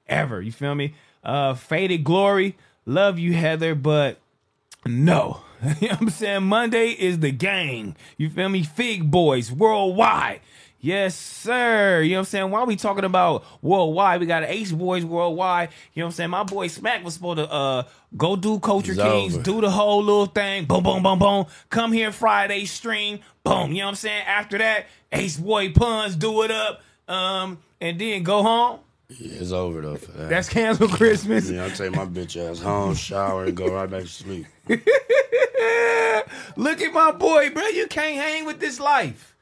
[0.08, 0.40] ever.
[0.40, 0.94] You feel me?
[1.22, 2.56] Uh, Faded Glory,
[2.86, 4.18] love you, Heather, but
[4.86, 5.40] no.
[5.80, 6.44] you know I'm saying?
[6.44, 7.94] Monday is the gang.
[8.16, 8.62] You feel me?
[8.62, 10.40] Figg Boys worldwide.
[10.80, 12.02] Yes, sir.
[12.02, 12.50] You know what I'm saying?
[12.50, 15.70] While we talking about worldwide, we got Ace Boys worldwide.
[15.94, 16.30] You know what I'm saying?
[16.30, 17.82] My boy Smack was supposed to uh
[18.16, 19.42] go do Culture It's Kings, over.
[19.42, 20.64] do the whole little thing.
[20.66, 21.46] Boom, boom, boom, boom.
[21.70, 23.20] Come here Friday stream.
[23.42, 23.72] Boom.
[23.72, 24.24] You know what I'm saying?
[24.26, 26.82] After that, Ace Boy puns, do it up.
[27.08, 28.80] Um, and then go home.
[29.08, 30.28] Yeah, it's over though for that.
[30.28, 31.48] That's cancel Christmas.
[31.50, 34.46] yeah, I take my bitch ass home, shower, and go right back to sleep.
[36.56, 37.66] Look at my boy, bro.
[37.68, 39.35] You can't hang with this life.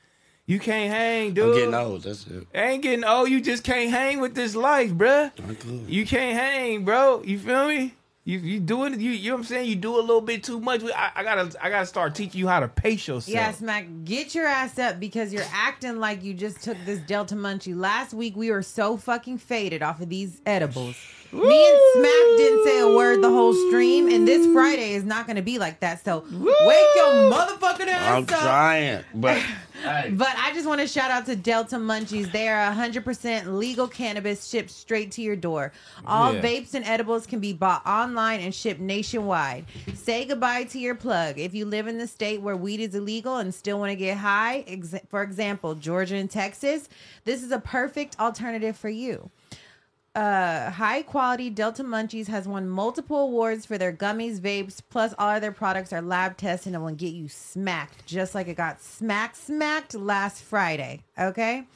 [0.47, 1.45] You can't hang, dude.
[1.45, 2.03] I'm getting old.
[2.03, 2.47] That's it.
[2.55, 3.31] Ain't getting old.
[3.31, 5.33] You just can't hang with this life, bruh.
[5.39, 5.89] I'm good.
[5.89, 7.23] You can't hang, bro.
[7.23, 7.95] You feel me?
[8.27, 9.69] You you doing you you know what I'm saying?
[9.69, 10.83] You do a little bit too much.
[10.83, 13.29] I, I gotta I gotta start teaching you how to pace yourself.
[13.29, 17.35] Yeah, Smack, get your ass up because you're acting like you just took this Delta
[17.35, 17.77] Munchie.
[17.77, 20.97] Last week we were so fucking faded off of these edibles.
[21.35, 25.27] Me and Smack didn't say a word the whole stream, and this Friday is not
[25.27, 26.05] going to be like that.
[26.05, 28.29] So wake your motherfucking ass I'm up.
[28.29, 29.37] trying, but
[29.83, 32.31] hey, But I just want to shout out to Delta Munchies.
[32.31, 35.73] They are 100% legal cannabis shipped straight to your door.
[36.07, 36.41] All Yeah.
[36.41, 39.65] vapes and edibles can be bought online and shipped nationwide.
[39.95, 41.39] Say goodbye to your plug.
[41.39, 44.19] If you live in the state where weed is illegal and still want to get
[44.19, 46.89] high, ex- for example, Georgia and Texas,
[47.25, 49.31] this is a perfect alternative for you.
[50.15, 55.31] Uh, high quality Delta Munchies has won multiple awards for their gummies, vapes, plus all
[55.31, 59.35] other products are lab tested and will get you smacked, just like it got smack
[59.35, 61.03] smacked last Friday.
[61.19, 61.67] Okay.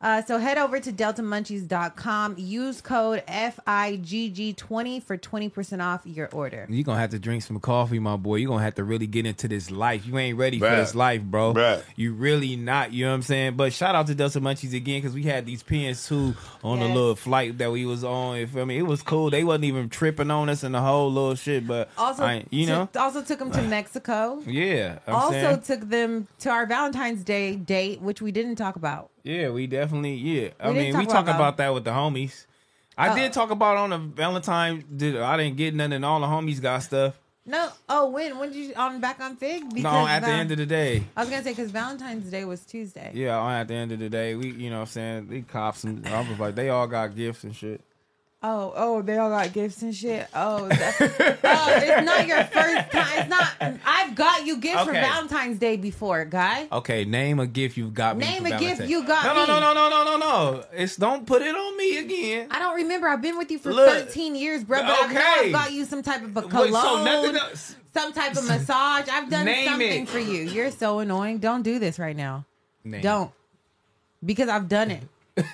[0.00, 2.36] Uh, so head over to deltamunchies.com.
[2.38, 6.66] Use code FIGG20 for 20% off your order.
[6.68, 8.36] You're gonna have to drink some coffee, my boy.
[8.36, 10.06] You're gonna have to really get into this life.
[10.06, 11.54] You ain't ready for this life, bro.
[11.54, 11.82] Bruh.
[11.96, 12.92] You really not.
[12.92, 13.56] You know what I'm saying?
[13.56, 17.16] But shout out to Delta Munchies again because we had these PS2 on the little
[17.16, 18.36] flight that we was on.
[18.38, 18.78] You feel me?
[18.78, 19.30] It was cool.
[19.30, 21.66] They wasn't even tripping on us and the whole little shit.
[21.66, 24.42] But Also, I, you know, took- also took them to Mexico.
[24.46, 24.98] yeah.
[25.06, 25.60] I'm also saying.
[25.62, 29.10] took them to our Valentine's Day date, which we didn't talk about.
[29.22, 30.50] Yeah, we definitely yeah.
[30.60, 32.46] I mean, talk we talk about about, that with the homies.
[32.96, 33.14] I Oh.
[33.16, 34.84] did talk about on the Valentine.
[34.94, 35.92] Did I didn't get nothing?
[35.94, 37.14] and All the homies got stuff.
[37.46, 39.72] No, oh, when when did you on back on Figg?
[39.72, 41.04] no, at the um, end of the day.
[41.16, 43.10] I was gonna say because Valentine's Day was Tuesday.
[43.14, 45.84] Yeah, at the end of the day, we you know what I'm saying we cops
[45.84, 47.80] and I was like they all got gifts and shit.
[48.40, 50.28] Oh, oh, they all got gifts and shit.
[50.32, 53.18] Oh, that's, oh, it's not your first time.
[53.18, 53.80] It's not.
[53.84, 56.68] I've got you gifts for Valentine's Day before, guy.
[56.70, 58.24] Okay, name a gift you've got me.
[58.26, 59.46] Name a gift you got no, me.
[59.48, 60.64] No, no, no, no, no, no, no.
[60.72, 62.46] It's don't put it on me again.
[62.52, 63.08] I don't remember.
[63.08, 64.06] I've been with you for Look.
[64.06, 64.82] 13 years, bro.
[64.82, 65.46] But I know Okay.
[65.46, 69.08] I've got you some type of a Wait, cologne, so some type of massage.
[69.08, 70.08] I've done Name something it.
[70.08, 70.42] for you.
[70.44, 71.38] You're so annoying.
[71.38, 72.44] Don't do this right now.
[72.84, 73.00] Name.
[73.02, 73.32] Don't.
[74.24, 75.02] Because I've done it.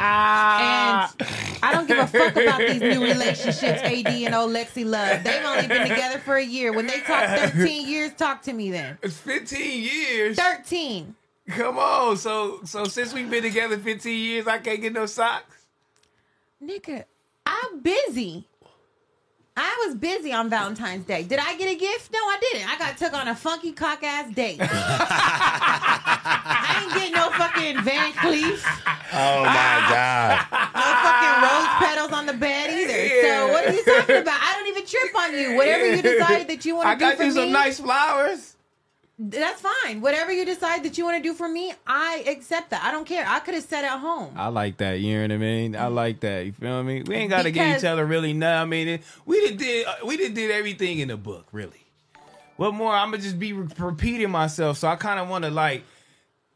[0.00, 1.12] Ah.
[1.18, 1.28] And
[1.62, 5.22] I don't give a fuck about these new relationships, AD and old Lexi Love.
[5.24, 6.72] They've only been together for a year.
[6.72, 8.98] When they talk 13 years, talk to me then.
[9.02, 10.36] It's 15 years.
[10.36, 11.14] 13.
[11.50, 12.16] Come on.
[12.16, 15.66] So so since we've been together 15 years, I can't get no socks.
[16.62, 17.04] Nigga,
[17.46, 18.46] I'm busy.
[19.56, 21.24] I was busy on Valentine's Day.
[21.24, 22.12] Did I get a gift?
[22.12, 22.70] No, I didn't.
[22.70, 24.60] I got took on a funky cock ass date.
[26.60, 28.62] I ain't getting no fucking Van Cleef,
[29.12, 30.46] oh my god,
[31.80, 33.22] no fucking rose petals on the bed either.
[33.22, 34.40] So what are you talking about?
[34.40, 35.56] I don't even trip on you.
[35.56, 37.14] Whatever you decide that you want to do for me.
[37.14, 38.54] I got you me, some nice flowers.
[39.18, 40.00] that's fine.
[40.00, 42.84] Whatever you decide that you want to do for me, I accept that.
[42.84, 43.24] I don't care.
[43.26, 44.32] I could have said at home.
[44.36, 45.00] I like that.
[45.00, 45.76] You know what I mean?
[45.76, 46.46] I like that.
[46.46, 47.02] You feel me?
[47.02, 48.60] We ain't got to get each other really nothing.
[48.60, 51.46] I mean, we did did uh, we did did everything in the book.
[51.52, 51.84] Really.
[52.56, 52.92] What more?
[52.92, 54.78] I'm gonna just be re- repeating myself.
[54.78, 55.82] So I kind of want to like.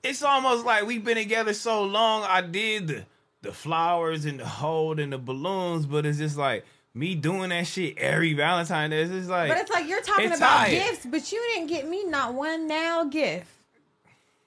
[0.02, 2.24] It's almost like we've been together so long.
[2.24, 3.04] I did the
[3.42, 6.64] the flowers and the hold and the balloons, but it's just like
[6.94, 9.02] me doing that shit every Valentine Day.
[9.02, 9.48] It's just like.
[9.50, 10.70] But it's like you're talking about tired.
[10.70, 13.46] gifts, but you didn't get me not one now gift.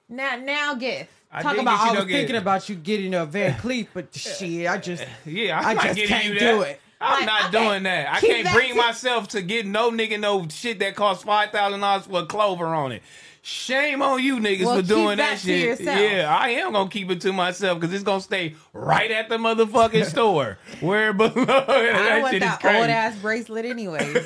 [0.08, 1.10] Not now gift.
[1.32, 2.42] I Talk did about get you I no was thinking gift.
[2.42, 6.06] about you getting a Van Cleef, but shit, I just Yeah, I'm I not just
[6.08, 6.80] can't you do it.
[7.00, 8.08] I'm Like, not okay, doing that.
[8.14, 11.24] I keep can't that bring to- myself to get no nigga no shit that costs
[11.24, 13.02] five thousand dollars with clover on it.
[13.48, 15.78] Shame on you niggas Well, for keep doing that that, to shit.
[15.78, 16.00] yourself.
[16.00, 19.36] Yeah, I am gonna keep it to myself because it's gonna stay right at the
[19.36, 21.36] motherfucking store where it belongs.
[21.48, 21.52] I
[21.92, 24.16] that want shit that old ass bracelet anyways.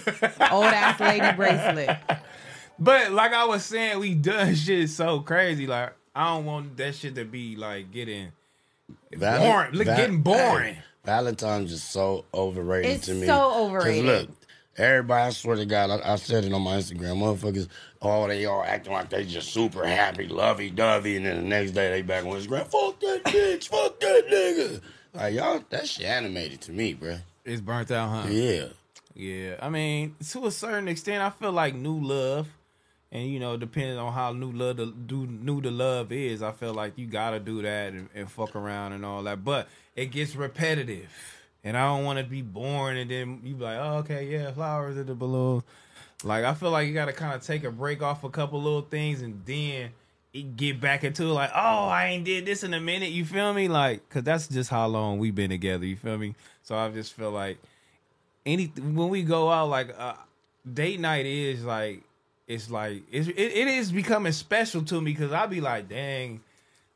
[0.50, 1.98] old ass lady bracelet.
[2.78, 5.66] But like I was saying, we done shit so crazy.
[5.66, 8.32] Like I don't want that shit to be like getting
[9.12, 9.72] Val- boring.
[9.74, 10.74] Look, Val- getting boring.
[10.76, 13.26] Hey, Valentine's is so overrated It's to me.
[13.26, 14.04] so 'Cause overrated.
[14.06, 14.28] Look,
[14.80, 17.18] everybody, I swear to God, I, I said it on my Instagram.
[17.18, 17.68] Motherfuckers,
[18.02, 21.72] oh, they all acting like they just super happy, lovey dovey, and then the next
[21.72, 22.66] day they back on Instagram.
[22.66, 24.80] Fuck that bitch, fuck that nigga.
[25.14, 27.20] Like y'all, that shit animated to me, bruh.
[27.44, 28.28] It's burnt out, huh?
[28.30, 28.66] Yeah.
[29.14, 32.48] Yeah, I mean, to a certain extent, I feel like new love.
[33.12, 36.52] And you know, depending on how new love the do new the love is, I
[36.52, 39.44] feel like you gotta do that and, and fuck around and all that.
[39.44, 41.10] But it gets repetitive,
[41.62, 44.50] and I don't want to be born And then you be like, oh, okay, yeah,
[44.52, 45.62] flowers and the balloons.
[46.22, 48.82] Like I feel like you gotta kind of take a break off a couple little
[48.82, 49.90] things, and then
[50.56, 53.10] get back into it, like, oh, I ain't did this in a minute.
[53.10, 53.68] You feel me?
[53.68, 55.84] Like, cause that's just how long we've been together.
[55.84, 56.34] You feel me?
[56.62, 57.58] So I just feel like
[58.46, 60.14] any when we go out, like uh,
[60.72, 62.02] date night is like
[62.46, 66.40] it's like it's, it, it is becoming special to me because I be like, dang,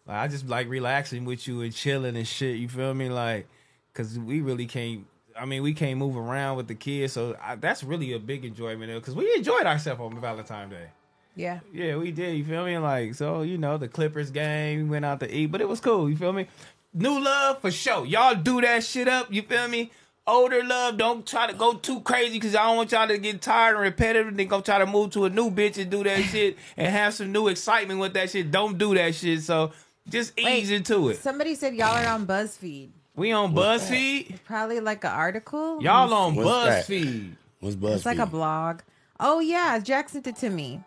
[0.06, 2.56] like I just like relaxing with you and chilling and shit.
[2.56, 3.08] You feel me?
[3.08, 3.46] Like,
[3.94, 5.06] cause we really can't.
[5.36, 8.44] I mean, we can't move around with the kids, so I, that's really a big
[8.44, 10.88] enjoyment because we enjoyed ourselves on Valentine's Day.
[11.36, 11.60] Yeah.
[11.72, 12.36] Yeah, we did.
[12.36, 12.78] You feel me?
[12.78, 15.80] Like, so you know, the Clippers game, we went out to eat, but it was
[15.80, 16.08] cool.
[16.08, 16.46] You feel me?
[16.92, 18.06] New love for sure.
[18.06, 19.32] Y'all do that shit up.
[19.32, 19.90] You feel me?
[20.26, 23.42] Older love, don't try to go too crazy because I don't want y'all to get
[23.42, 26.02] tired and repetitive and then go try to move to a new bitch and do
[26.02, 28.50] that shit and have some new excitement with that shit.
[28.50, 29.42] Don't do that shit.
[29.42, 29.72] So
[30.08, 31.18] just ease into it.
[31.18, 32.88] Somebody said y'all are on BuzzFeed.
[33.16, 34.42] We on What's BuzzFeed.
[34.44, 35.82] Probably like an article.
[35.82, 36.86] Y'all on What's that?
[36.86, 37.32] BuzzFeed.
[37.60, 37.94] What's BuzzFeed?
[37.96, 38.80] It's like a blog.
[39.20, 40.80] Oh yeah, Jack sent it to me.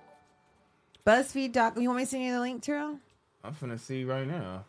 [1.05, 1.53] BuzzFeed.
[1.53, 2.99] Doc, you want me to send you the link, Terrell?
[3.43, 4.65] I'm finna see right now.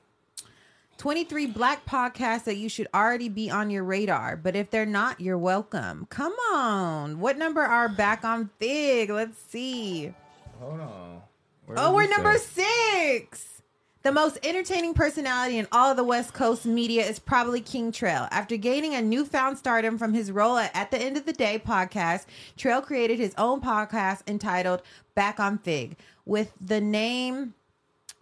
[0.98, 5.20] 23 black podcasts that you should already be on your radar, but if they're not,
[5.20, 6.06] you're welcome.
[6.10, 7.20] Come on.
[7.20, 9.10] What number are back on Figg?
[9.10, 10.12] Let's see.
[10.60, 11.22] Hold on.
[11.66, 13.20] Where Oh, did we're you number say?
[13.20, 13.57] six.
[14.04, 18.28] The most entertaining personality in all of the West Coast media is probably King Trell.
[18.30, 21.58] After gaining a newfound stardom from his role at At the End of the Day
[21.58, 22.26] podcast,
[22.56, 24.82] Trell created his own podcast entitled
[25.16, 27.54] Back on Figg, with the name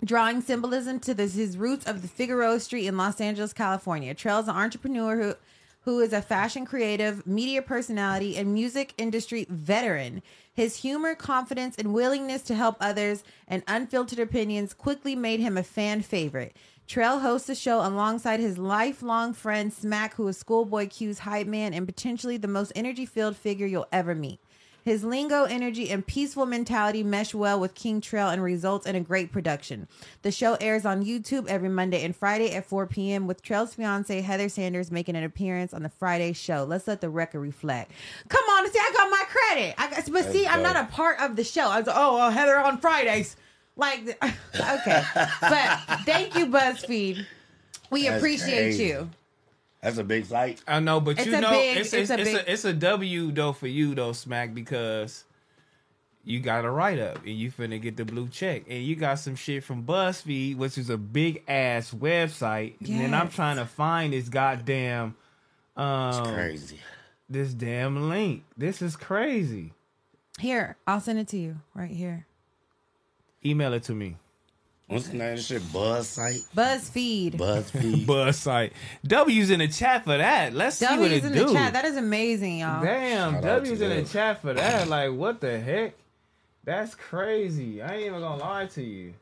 [0.03, 4.14] drawing symbolism to this, his roots of the Figueroa Street in Los Angeles, California.
[4.14, 5.35] Trail's an entrepreneur who
[5.87, 10.20] who is a fashion creative, media personality, and music industry veteran.
[10.53, 15.62] His humor, confidence, and willingness to help others and unfiltered opinions quickly made him a
[15.62, 16.57] fan favorite.
[16.89, 21.72] Trell hosts the show alongside his lifelong friend Smack, who is Schoolboy Q's hype man
[21.72, 24.41] and potentially the most energy filled figure you'll ever meet.
[24.87, 29.01] His lingo, energy, and peaceful mentality mesh well with King Trell and results in a
[29.01, 29.89] great production.
[30.22, 33.26] The show airs on YouTube every Monday and Friday at 4 p.m.
[33.26, 36.62] with Trell's fiance Heather Sanders making an appearance on the Friday show.
[36.62, 37.91] Let's let the record reflect.
[38.28, 39.74] Come on, see, I got my credit.
[39.76, 41.68] I got, but see, I'm not a part of the show.
[41.68, 43.34] I was oh, uh, Heather on Fridays.
[43.74, 44.07] Like,
[44.55, 45.03] okay,
[45.41, 47.26] but thank you, BuzzFeed.
[47.91, 48.84] We That's appreciate crazy.
[48.84, 49.11] you.
[49.83, 50.62] That's a big site.
[50.66, 52.72] I know, but It's you know, big- it's it's it's, a it's, a, it's a
[52.72, 55.24] W though for you though, Smack, because
[56.24, 59.18] you got a write up and you finna get the blue check, and you got
[59.20, 63.66] some shit from BuzzFeed, which is a big ass website, and then I'm trying to
[63.66, 65.14] find this goddamn
[65.77, 66.81] um It's crazy.
[67.29, 68.43] this damn link.
[68.57, 69.72] This is crazy.
[70.41, 72.27] Here, I'll send it to you right here.
[73.45, 74.16] Email it to me.
[74.89, 75.72] What's the name of this shit?
[75.72, 76.43] Buzz site?
[76.55, 77.34] BuzzFeed.
[77.34, 78.07] BuzzFeed.
[78.07, 78.72] Buzz site.
[79.05, 80.53] W's in the chat for that.
[80.53, 81.47] Let's see what W's it in do.
[81.47, 81.72] the chat.
[81.72, 82.84] That is amazing, y'all.
[82.84, 84.07] Damn, Shout out W's to in the them.
[84.07, 84.87] chat for that.
[84.87, 85.95] Like, what the heck?
[86.62, 87.82] That's crazy.
[87.82, 89.14] I ain't even gonna lie to you.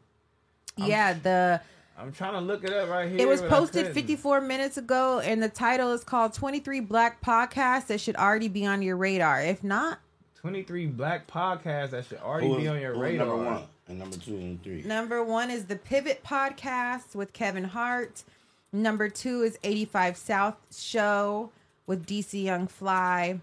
[0.76, 1.60] yeah, the
[1.98, 3.20] I'm trying to look it up right here.
[3.20, 3.94] it was but I posted couldn't.
[3.94, 8.66] 54 minutes ago, and the title is called 23 Black Podcasts that should already be
[8.66, 9.40] on your radar.
[9.42, 9.98] If not,
[10.40, 13.26] 23 black podcasts that should already Who be on your who was radar.
[13.28, 14.82] Number one and number two and three.
[14.82, 18.24] number one is the Pivot Podcast with Kevin Hart.
[18.72, 21.50] Number two is 85 South Show
[21.86, 23.40] with DC Young Fly.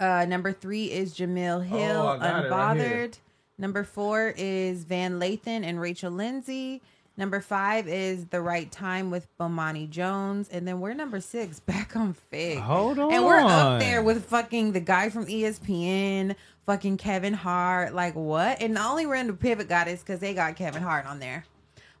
[0.00, 2.76] Uh, number three is Jemele Hill, Oh, I got it right.
[2.78, 3.18] Unbothered.
[3.58, 6.80] Number four is Van Lathan and Rachel Lindsay.
[7.22, 10.48] Number five is The Right Time with Bomani Jones.
[10.48, 12.58] And then we're number six, back on Figg.
[12.58, 13.12] Hold on.
[13.12, 16.34] And we're up there with fucking the guy from ESPN,
[16.66, 17.94] fucking Kevin Hart.
[17.94, 18.60] Like, what?
[18.60, 21.44] And the only reason the Pivot got is because they got Kevin Hart on there.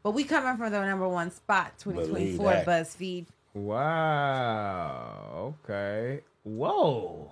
[0.02, 3.26] But we coming from the number one spot, 2024 BuzzFeed.
[3.54, 5.54] Wow.
[5.64, 6.22] Okay.
[6.42, 7.30] Whoa.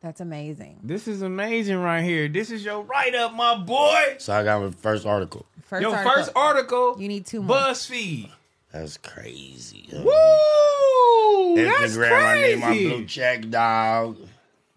[0.00, 0.80] That's amazing.
[0.82, 2.26] This is amazing right here.
[2.26, 4.16] This is your write up, my boy.
[4.18, 5.46] So I got my first article.
[5.70, 6.12] First your article.
[6.12, 6.96] first article.
[6.98, 7.56] You need two more.
[7.56, 8.28] BuzzFeed.
[8.72, 9.88] That's crazy.
[9.92, 11.54] Woo!
[11.54, 12.88] That's Instagram, I need my crazy.
[12.88, 14.16] blue check, dog.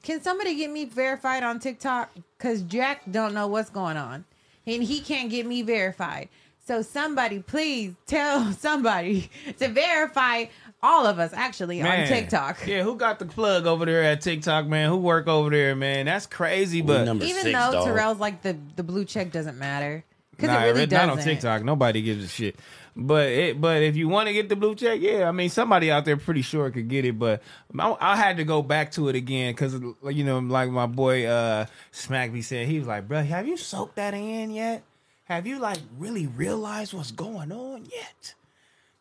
[0.04, 2.12] Can somebody get me verified on TikTok?
[2.38, 4.24] Because Jack don't know what's going on.
[4.68, 6.30] And he can't get me verified.
[6.68, 10.46] So somebody please tell somebody to verify
[10.84, 12.68] all of us actually on TikTok.
[12.68, 14.89] Yeah, who got the plug over there at TikTok, man?
[14.89, 16.06] Who work over there, man?
[16.06, 17.88] That's crazy, but number Even six, though dog.
[17.88, 20.04] Terrell's like the, the blue check doesn't matter.
[20.44, 21.18] Because Nah, it really not on.
[21.20, 21.64] TikTok.
[21.64, 22.60] Nobody gives a shit.
[22.96, 25.89] But it, but if you want to get the blue check, yeah, I mean somebody
[25.89, 27.18] out there pretty sure could get it.
[27.18, 27.41] But
[27.80, 29.74] I, I had to go back to it again because
[30.14, 33.58] you know, like my boy uh Smack me said, he was like, "Bro, have you
[33.58, 34.84] soaked that in yet?
[35.26, 38.36] Have you like really realized what's going on yet?"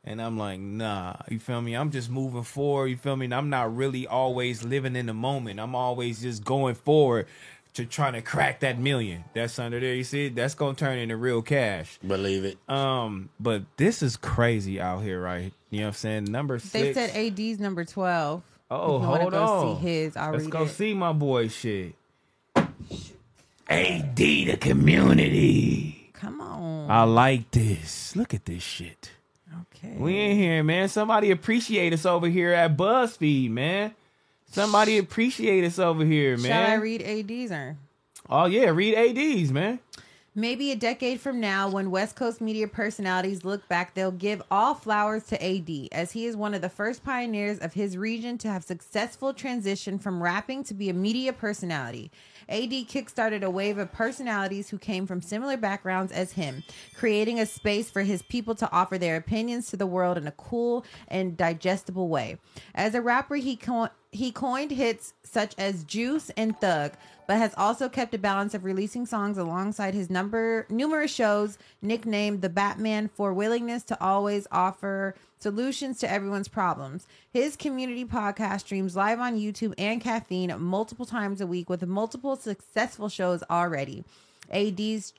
[0.05, 1.74] And I'm like, nah, you feel me?
[1.74, 2.88] I'm just moving forward.
[2.88, 3.26] You feel me?
[3.26, 5.61] And I'm not really always living in the moment.
[5.61, 7.26] I'm always just going forward
[7.74, 9.24] to trying to crack that million.
[9.34, 9.94] That's under there.
[9.94, 11.98] You see, that's gonna turn into real cash.
[12.06, 12.58] Believe it.
[12.68, 15.52] Um, but this is crazy out here, right?
[15.70, 16.24] You know what I'm saying?
[16.24, 16.72] Number six.
[16.72, 18.42] They said AD's number twelve.
[18.70, 19.76] Oh, If you wanna hold go on.
[19.80, 20.16] See his.
[20.16, 20.68] I'll Let's read go it.
[20.68, 21.94] see my boy shit.
[23.68, 26.10] AD the community.
[26.12, 26.90] Come on.
[26.90, 28.14] I like this.
[28.16, 29.10] Look at this shit.
[29.74, 29.94] okay.
[29.96, 30.88] We in here, man.
[30.88, 33.94] Somebody appreciate us over here at BuzzFeed, man.
[34.53, 36.46] Somebody appreciate us over here, man.
[36.50, 37.76] Shall I read AD's or?
[38.28, 39.80] Oh yeah, read ADs, man.
[40.34, 44.74] Maybe a decade from now, when West Coast media personalities look back, they'll give all
[44.74, 48.48] flowers to AD, as he is one of the first pioneers of his region to
[48.48, 52.11] have successful transition from rapping to be a media personality.
[52.48, 56.62] AD kickstarted a wave of personalities who came from similar backgrounds as him,
[56.94, 60.32] creating a space for his people to offer their opinions to the world in a
[60.32, 62.38] cool and digestible way.
[62.74, 66.92] As a rapper, he co- he coined hits such as Juice and Thug,
[67.26, 72.42] but has also kept a balance of releasing songs alongside his number numerous shows, nicknamed
[72.42, 77.06] the Batman for willingness to always offer solutions to everyone's problems.
[77.32, 82.36] His community podcast streams live on YouTube and Caffeine multiple times a week with multiple
[82.36, 84.04] successful shows already.
[84.52, 85.14] AD's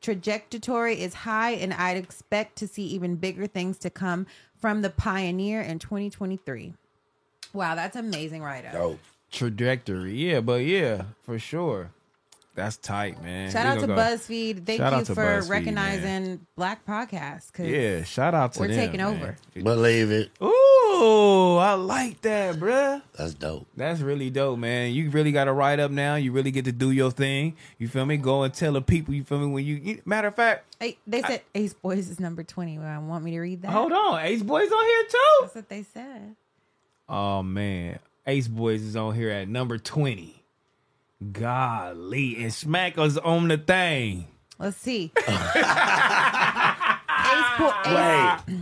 [0.00, 4.26] trajectory is high and I'd expect to see even bigger things to come
[4.56, 6.74] from the pioneer in 2023.
[7.52, 8.72] Wow, that's amazing write up.
[8.72, 9.00] Dope.
[9.30, 11.90] Trajectory, yeah, but yeah, for sure.
[12.54, 13.50] That's tight, man.
[13.50, 14.66] Shout out to go- BuzzFeed.
[14.66, 17.50] Thank Shout you out to for BuzzFeed, recognizing black podcasts.
[17.50, 18.68] 'cause Yeah, shout out to them.
[18.68, 19.16] We're them, taking man.
[19.16, 19.36] over.
[19.54, 20.30] Believe it.
[20.42, 23.00] Ooh, I like that, bruh.
[23.16, 23.66] That's dope.
[23.74, 24.92] That's really dope, man.
[24.92, 26.16] You really got to write up now.
[26.16, 27.56] You really get to do your thing.
[27.78, 28.18] You feel me?
[28.18, 29.14] Go and tell the people.
[29.14, 29.46] You feel me?
[29.46, 32.78] When you, you matter of fact, Hey, they said Ace Boys is number 20.
[32.78, 33.70] Well, I want me to read that?
[33.70, 35.18] hold on, Ace Boys on here too.
[35.40, 36.34] That's what they said.
[37.12, 40.42] Oh man, Ace Boys is on here at number twenty.
[41.30, 44.26] Golly, and Smack was on the thing.
[44.58, 45.12] Let's see.
[45.18, 45.28] Ace,
[47.58, 48.56] Bo- Ace, Wait.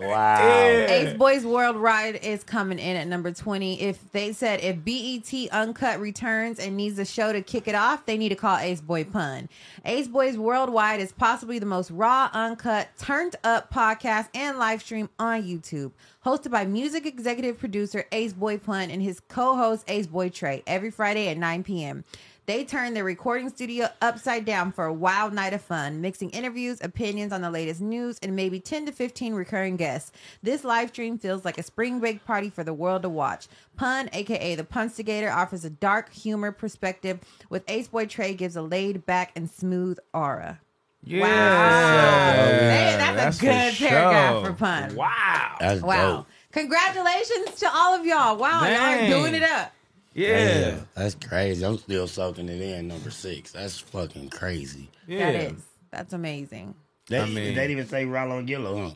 [0.00, 0.86] Wow.
[0.88, 3.80] Ace Boys Worldwide is coming in at number 20.
[3.80, 8.06] If they said if BET Uncut returns and needs a show to kick it off,
[8.06, 9.48] they need to call Ace Boy Pun.
[9.84, 15.10] Ace Boys Worldwide is possibly the most raw, uncut, turned up podcast and live stream
[15.18, 15.92] on YouTube.
[16.24, 20.62] Hosted by music executive producer Ace Boy Pun and his co host Ace Boy Trey
[20.66, 22.04] every Friday at 9 p.m.
[22.46, 26.80] They turn their recording studio upside down for a wild night of fun, mixing interviews,
[26.82, 30.10] opinions on the latest news, and maybe 10 to 15 recurring guests.
[30.42, 33.46] This live stream feels like a spring break party for the world to watch.
[33.76, 37.20] Pun, aka the Punstigator, offers a dark humor perspective,
[37.50, 40.58] with Ace Boy Trey gives a laid back and smooth aura.
[41.04, 41.28] Yeah, Wow.
[41.28, 44.44] Oh, hey, that's, That's a good for paragraph sure.
[44.46, 44.94] for Pun.
[44.96, 45.56] Wow.
[45.60, 46.16] That's Wow.
[46.16, 46.26] dope.
[46.52, 48.36] Congratulations to all of y'all.
[48.36, 49.72] Wow, y'all are doing it up.
[50.14, 50.80] Yeah.
[50.94, 51.64] That's crazy.
[51.64, 52.88] I'm still soaking it in.
[52.88, 53.52] Number six.
[53.52, 54.90] That's fucking crazy.
[55.06, 55.32] Yeah.
[55.32, 55.62] That is.
[55.90, 56.74] That's amazing.
[57.08, 58.94] They, I mean- they didn't even say Rollo and Gillo, huh?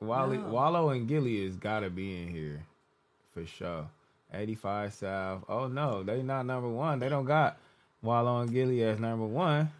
[0.00, 2.62] Wally, Wallo and Gillie has got to be in here
[3.34, 3.86] for sure.
[4.32, 5.44] 85 South.
[5.48, 7.00] Oh no, they not number one.
[7.00, 7.58] They don't got
[8.00, 9.70] Wallo and Gillie as number one.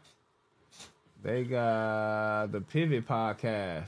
[1.23, 3.87] They got the Pivot Podcast.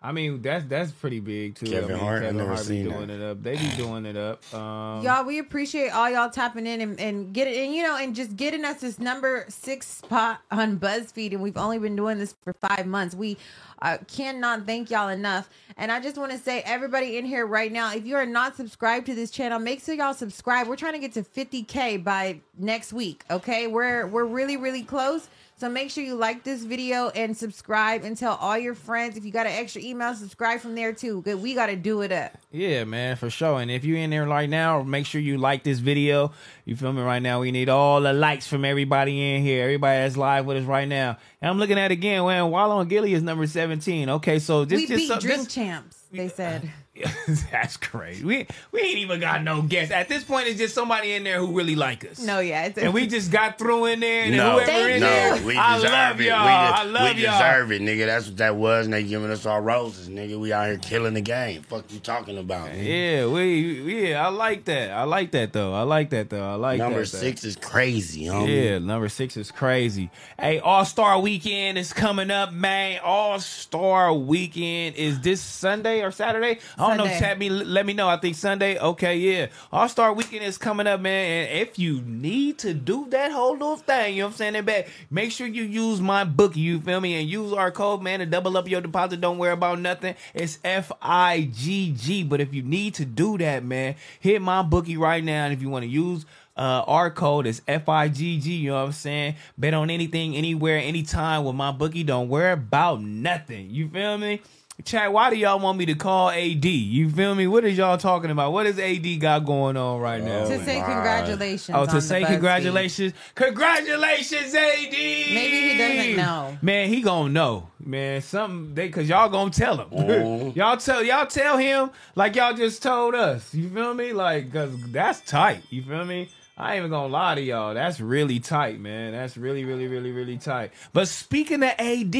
[0.00, 1.66] I mean, that's that's pretty big too.
[1.66, 3.20] Kevin I mean, Hart, I Kevin never Hart be seen doing that.
[3.20, 3.42] it up.
[3.42, 4.54] They be doing it up.
[4.54, 7.96] Um, y'all we appreciate all y'all tapping in and, and get it and you know
[7.96, 12.18] and just getting us this number six spot on buzzfeed and we've only been doing
[12.18, 13.36] this for five months we
[13.82, 17.70] uh, cannot thank y'all enough and i just want to say everybody in here right
[17.70, 20.94] now if you are not subscribed to this channel make sure y'all subscribe we're trying
[20.94, 25.28] to get to 50k by next week okay we're we're really really close
[25.58, 29.24] so make sure you like this video and subscribe and tell all your friends if
[29.24, 32.12] you got an extra email subscribe from there too good we got to do it
[32.12, 33.60] up Yeah, man, for sure.
[33.60, 36.32] And if you're in there right now, make sure you like this video.
[36.64, 37.40] You feel me right now?
[37.40, 39.62] We need all the likes from everybody in here.
[39.64, 41.18] Everybody that's live with us right now.
[41.42, 42.50] And I'm looking at it again, man.
[42.50, 44.08] Wallo and Gillie is number 17.
[44.08, 46.70] Okay, so this we just beat so- drink this- champs they said
[47.52, 48.24] That's crazy.
[48.24, 49.92] We we ain't even got no guests.
[49.92, 52.20] At this point, it's just somebody in there who really like us.
[52.20, 55.00] No, yeah, it's And we just got through in there, and No, whoever Thank in
[55.00, 56.24] no, there, we I deserve love it.
[56.24, 56.44] y'all.
[56.44, 57.38] We, I love we y'all.
[57.38, 58.06] deserve it, nigga.
[58.06, 60.38] That's what that was, and they giving us all roses, nigga.
[60.38, 61.62] We out here killing the game.
[61.62, 62.70] Fuck you talking about?
[62.70, 62.84] nigga?
[63.20, 64.90] Yeah, we yeah, I like that.
[64.90, 65.72] I like that though.
[65.74, 66.46] I like that though.
[66.48, 67.18] I like Number that, though.
[67.18, 68.64] six is crazy, homie.
[68.64, 70.10] Yeah, number six is crazy.
[70.38, 73.00] Hey, All Star Weekend is coming up, man.
[73.02, 76.58] All Star Weekend is this Sunday or Saturday?
[76.78, 77.18] I don't know.
[77.18, 78.08] Chat me, let me know.
[78.08, 78.78] I think Sunday.
[78.78, 79.46] Okay, yeah.
[79.72, 81.48] All Star Weekend is coming up, man.
[81.48, 84.52] And if you need to do that whole little thing, you know what I'm saying?
[84.54, 86.56] That back, make sure you use MyBookie.
[86.56, 87.14] You feel me?
[87.20, 89.20] And use our code, man, to double up your deposit.
[89.20, 90.14] Don't worry about nothing.
[90.34, 92.22] It's F I G G.
[92.24, 95.44] But if you need to do that, man, hit MyBookie right now.
[95.44, 96.24] And if you want to use
[96.58, 98.46] uh, our code is FIGG.
[98.46, 99.36] You know what I'm saying?
[99.56, 102.04] Bet on anything, anywhere, anytime with MyBookie.
[102.04, 103.70] Don't worry about nothing.
[103.70, 104.42] You feel me?
[104.84, 106.64] Chat, why do y'all want me to call AD?
[106.64, 107.48] You feel me?
[107.48, 108.52] What is y'all talking about?
[108.52, 110.44] What is AD got going on right now?
[110.46, 110.86] to oh say my.
[110.86, 111.76] congratulations.
[111.76, 112.26] Oh, to the say BuzzFeed.
[112.28, 113.12] congratulations.
[113.34, 114.92] Congratulations, AD.
[114.92, 116.58] Maybe he doesn't know.
[116.62, 117.68] Man, he gonna know.
[117.80, 119.88] Man, something they cause y'all gonna tell him.
[119.90, 120.52] Oh.
[120.54, 123.52] y'all tell y'all tell him like y'all just told us.
[123.52, 124.12] You feel me?
[124.12, 125.64] Like cause that's tight.
[125.70, 126.30] You feel me?
[126.56, 127.74] I ain't even gonna lie to y'all.
[127.74, 129.12] That's really tight, man.
[129.12, 130.70] That's really, really, really, really tight.
[130.92, 132.16] But speaking of AD,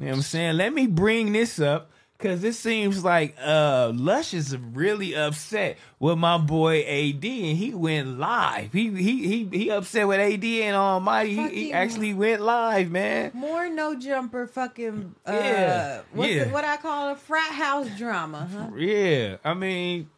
[0.00, 0.56] you know what I'm saying?
[0.56, 6.18] Let me bring this up because it seems like uh Lush is really upset with
[6.18, 8.72] my boy AD and he went live.
[8.72, 11.34] He he he he upset with AD and Almighty.
[11.36, 13.30] He, he actually went live, man.
[13.34, 16.42] More no jumper fucking uh Yeah, what's yeah.
[16.42, 18.68] it- what I call a frat house drama, huh?
[18.76, 20.08] Yeah, I mean,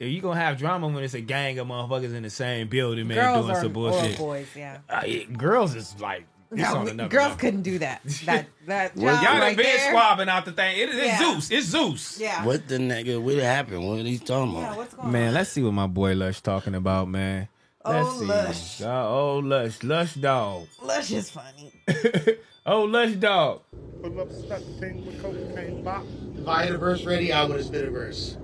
[0.00, 3.08] if you gonna have drama when it's a gang of motherfuckers in the same building,
[3.08, 4.18] man, Girls doing are some bullshit.
[4.18, 4.78] boys, yeah.
[4.88, 7.36] Uh, yeah, girls is like No, on we- girls level.
[7.36, 8.00] couldn't do that.
[8.24, 9.90] That that Well, job Y'all done right been there.
[9.90, 10.78] swabbing out the thing.
[10.78, 11.18] It, it's Yeah.
[11.18, 11.50] Zeus.
[11.50, 12.18] It's Zeus.
[12.20, 12.44] Yeah.
[12.44, 13.20] What the nigga?
[13.20, 13.86] What happened?
[13.86, 14.76] What are he talking Yeah, about?
[14.78, 15.34] what's going Man, on?
[15.34, 17.48] let's see what my boy Lush talking about, man.
[17.84, 18.26] Let's Oh, see.
[18.26, 18.80] Lush.
[18.82, 19.82] Uh, oh, Lush.
[19.82, 20.66] Lush dog.
[20.82, 21.72] Lush is funny.
[22.66, 23.62] oh, Lush dog.
[24.02, 26.04] Pull up, stuck thing with cocaine bop.
[26.38, 28.36] If I had a verse ready, I would have spit a verse.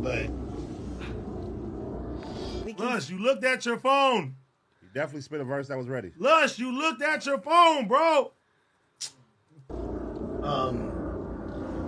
[0.00, 0.30] But
[2.78, 4.36] Lush, you looked at your phone.
[4.92, 6.10] You definitely spit a verse that was ready.
[6.18, 8.32] Lush, you looked at your phone, bro.
[10.42, 10.78] um,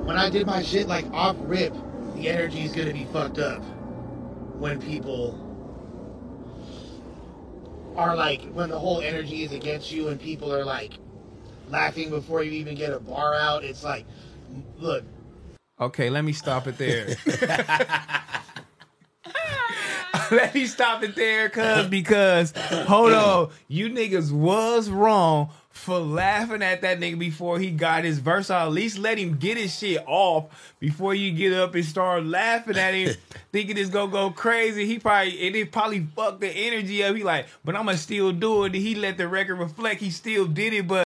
[0.07, 1.74] when I did my shit like off rip,
[2.14, 3.61] the energy is gonna be fucked up.
[4.59, 5.48] When people
[7.96, 10.92] are like, when the whole energy is against you, and people are like
[11.70, 13.64] laughing before you even get a bar out.
[13.64, 14.05] It's like,
[14.78, 15.03] look,
[15.80, 17.16] Okay, let me stop it there.
[20.36, 22.52] let me stop it there, cuz because
[22.86, 28.18] hold on, you niggas was wrong for laughing at that nigga before he got his
[28.18, 28.68] verse out.
[28.68, 32.76] At least let him get his shit off before you get up and start laughing
[32.76, 33.14] at him,
[33.52, 34.86] thinking it's gonna go crazy.
[34.86, 37.16] He probably it did probably fuck the energy up.
[37.16, 38.74] He like, but I'ma still do it.
[38.74, 40.00] He let the record reflect.
[40.00, 41.00] He still did it, but